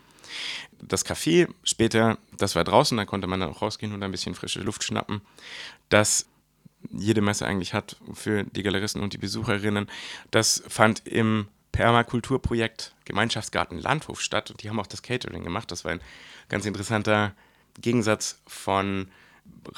Das 0.81 1.05
Café 1.05 1.47
später, 1.63 2.17
das 2.37 2.55
war 2.55 2.63
draußen, 2.63 2.97
da 2.97 3.05
konnte 3.05 3.27
man 3.27 3.41
dann 3.41 3.49
auch 3.49 3.61
rausgehen 3.61 3.93
und 3.93 4.01
ein 4.01 4.11
bisschen 4.11 4.33
frische 4.33 4.61
Luft 4.61 4.83
schnappen. 4.83 5.21
Das 5.89 6.25
jede 6.91 7.21
Messe 7.21 7.45
eigentlich 7.45 7.73
hat 7.73 7.97
für 8.13 8.43
die 8.43 8.63
Galeristen 8.63 9.01
und 9.01 9.13
die 9.13 9.17
Besucherinnen. 9.17 9.87
Das 10.31 10.63
fand 10.67 11.05
im 11.07 11.47
Permakulturprojekt 11.71 12.93
Gemeinschaftsgarten 13.03 13.79
Landhof 13.79 14.21
statt 14.21 14.49
und 14.49 14.63
die 14.63 14.69
haben 14.69 14.79
auch 14.79 14.87
das 14.87 15.01
Catering 15.01 15.43
gemacht. 15.43 15.71
Das 15.71 15.83
war 15.83 15.91
ein 15.91 16.01
ganz 16.49 16.65
interessanter 16.65 17.33
Gegensatz 17.81 18.39
von 18.47 19.09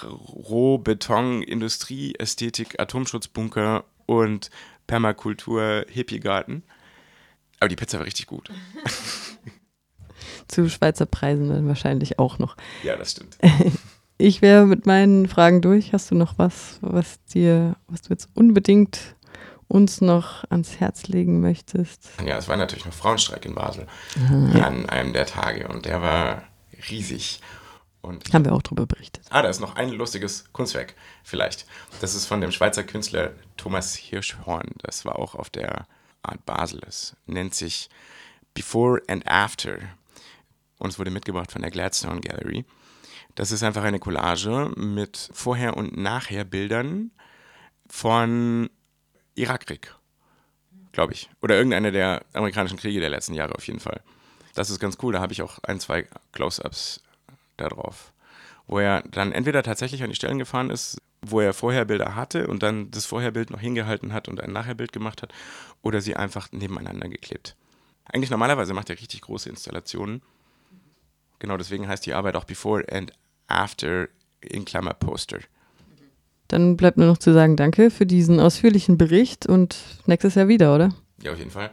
Rohbeton, 0.04 1.42
Industrie, 1.42 2.14
Ästhetik, 2.18 2.80
Atomschutzbunker 2.80 3.84
und 4.06 4.50
Permakultur, 4.86 5.86
Hippiegarten. 5.90 6.64
Aber 7.60 7.70
die 7.70 7.76
Pizza 7.76 7.98
war 7.98 8.06
richtig 8.06 8.28
gut. 8.28 8.50
Zu 10.48 10.70
Schweizer 10.70 11.06
Preisen 11.06 11.50
dann 11.50 11.68
wahrscheinlich 11.68 12.20
auch 12.20 12.40
noch. 12.40 12.56
Ja, 12.84 12.96
das 12.96 13.12
stimmt. 13.12 13.38
Ich 14.18 14.42
wäre 14.42 14.66
mit 14.66 14.86
meinen 14.86 15.28
Fragen 15.28 15.62
durch. 15.62 15.94
Hast 15.94 16.10
du 16.10 16.16
noch 16.16 16.38
was, 16.38 16.80
was 16.82 17.24
dir, 17.26 17.76
was 17.88 18.02
du 18.02 18.10
jetzt 18.10 18.30
unbedingt 18.34 19.16
uns 19.68 20.02
noch 20.02 20.44
ans 20.50 20.80
Herz 20.80 21.08
legen 21.08 21.40
möchtest? 21.40 22.10
Ja, 22.26 22.38
es 22.38 22.48
war 22.48 22.58
natürlich 22.58 22.86
noch 22.86 22.94
Frauenstreik 22.94 23.46
in 23.46 23.54
Basel 23.54 23.86
Aha. 24.16 24.66
an 24.66 24.90
einem 24.90 25.14
der 25.14 25.26
Tage 25.26 25.68
und 25.68 25.86
der 25.86 26.02
war 26.02 26.44
riesig. 26.90 27.42
Und 28.02 28.34
Haben 28.34 28.46
wir 28.46 28.54
auch 28.54 28.62
darüber 28.62 28.86
berichtet. 28.86 29.26
Ah, 29.30 29.42
da 29.42 29.50
ist 29.50 29.60
noch 29.60 29.76
ein 29.76 29.90
lustiges 29.90 30.46
Kunstwerk 30.54 30.96
vielleicht. 31.24 31.66
Das 32.00 32.16
ist 32.16 32.26
von 32.26 32.40
dem 32.40 32.52
Schweizer 32.52 32.84
Künstler 32.84 33.32
Thomas 33.58 33.96
Hirschhorn. 33.96 34.70
Das 34.82 35.04
war 35.04 35.20
auch 35.20 35.36
auf 35.36 35.50
der 35.50 35.88
Art 36.24 36.46
Basel. 36.46 36.80
Es 36.88 37.16
nennt 37.26 37.54
sich 37.54 37.90
Before 38.54 39.02
and 39.08 39.28
After. 39.28 39.80
Und 40.78 40.90
es 40.90 41.00
wurde 41.00 41.12
mitgebracht 41.12 41.52
von 41.52 41.62
der 41.62 41.72
Gladstone 41.72 42.22
Gallery. 42.22 42.66
Das 43.38 43.52
ist 43.52 43.62
einfach 43.62 43.84
eine 43.84 44.00
Collage 44.00 44.72
mit 44.78 45.30
Vorher- 45.32 45.78
und 45.78 45.96
Nachher-Bildern 45.96 47.12
von 47.88 48.68
Irakkrieg, 49.36 49.94
glaube 50.92 51.14
ich. 51.14 51.30
Oder 51.40 51.56
irgendeiner 51.56 51.92
der 51.92 52.26
amerikanischen 52.34 52.80
Kriege 52.80 53.00
der 53.00 53.12
letzten 53.12 53.36
Jahre 53.36 53.54
auf 53.54 53.68
jeden 53.68 53.80
Fall. 53.80 54.02
Das 54.56 54.72
ist 54.72 54.80
ganz 54.80 54.98
cool, 55.04 55.14
da 55.14 55.22
habe 55.22 55.34
ich 55.34 55.44
auch 55.44 55.60
ein, 55.60 55.80
zwei 55.80 56.08
Close-Ups 56.32 57.04
da 57.58 57.70
drauf. 57.70 58.12
Wo 58.66 58.80
er 58.80 59.04
dann 59.04 59.32
entweder 59.32 59.62
tatsächlich 59.62 60.02
an 60.02 60.10
die 60.10 60.16
Stellen 60.16 60.40
gefahren 60.40 60.72
ist, 60.72 61.00
wo 61.22 61.40
er 61.40 61.54
Vorherbilder 61.54 62.16
hatte 62.16 62.48
und 62.48 62.64
dann 62.64 62.90
das 62.90 63.06
Vorherbild 63.06 63.52
noch 63.52 63.60
hingehalten 63.60 64.14
hat 64.14 64.28
und 64.28 64.42
ein 64.42 64.52
Nachherbild 64.52 64.92
gemacht 64.92 65.22
hat, 65.22 65.32
oder 65.84 66.02
sie 66.02 66.16
einfach 66.16 66.52
nebeneinander 66.52 67.08
geklebt. 67.08 67.56
Eigentlich 68.06 68.32
normalerweise 68.32 68.74
macht 68.74 68.90
er 68.90 69.00
richtig 69.00 69.22
große 69.22 69.48
Installationen. 69.48 70.24
Genau 71.38 71.56
deswegen 71.56 71.88
heißt 71.88 72.04
die 72.04 72.16
Arbeit 72.16 72.36
auch 72.36 72.46
Before 72.46 72.84
and 72.92 73.14
After 73.48 74.10
in 74.42 74.66
Klammer 74.66 74.94
Poster. 74.94 75.40
Dann 76.48 76.78
bleibt 76.78 76.98
nur 76.98 77.08
noch 77.08 77.18
zu 77.18 77.34
sagen, 77.34 77.58
danke 77.58 77.92
für 77.92 78.06
diesen 78.06 78.40
ausführlichen 78.40 78.98
Bericht 78.98 79.48
und 79.48 79.78
nächstes 80.06 80.36
Jahr 80.36 80.48
wieder, 80.48 80.74
oder? 80.74 80.94
Ja, 81.22 81.34
auf 81.34 81.40
jeden 81.40 81.52
Fall. 81.52 81.72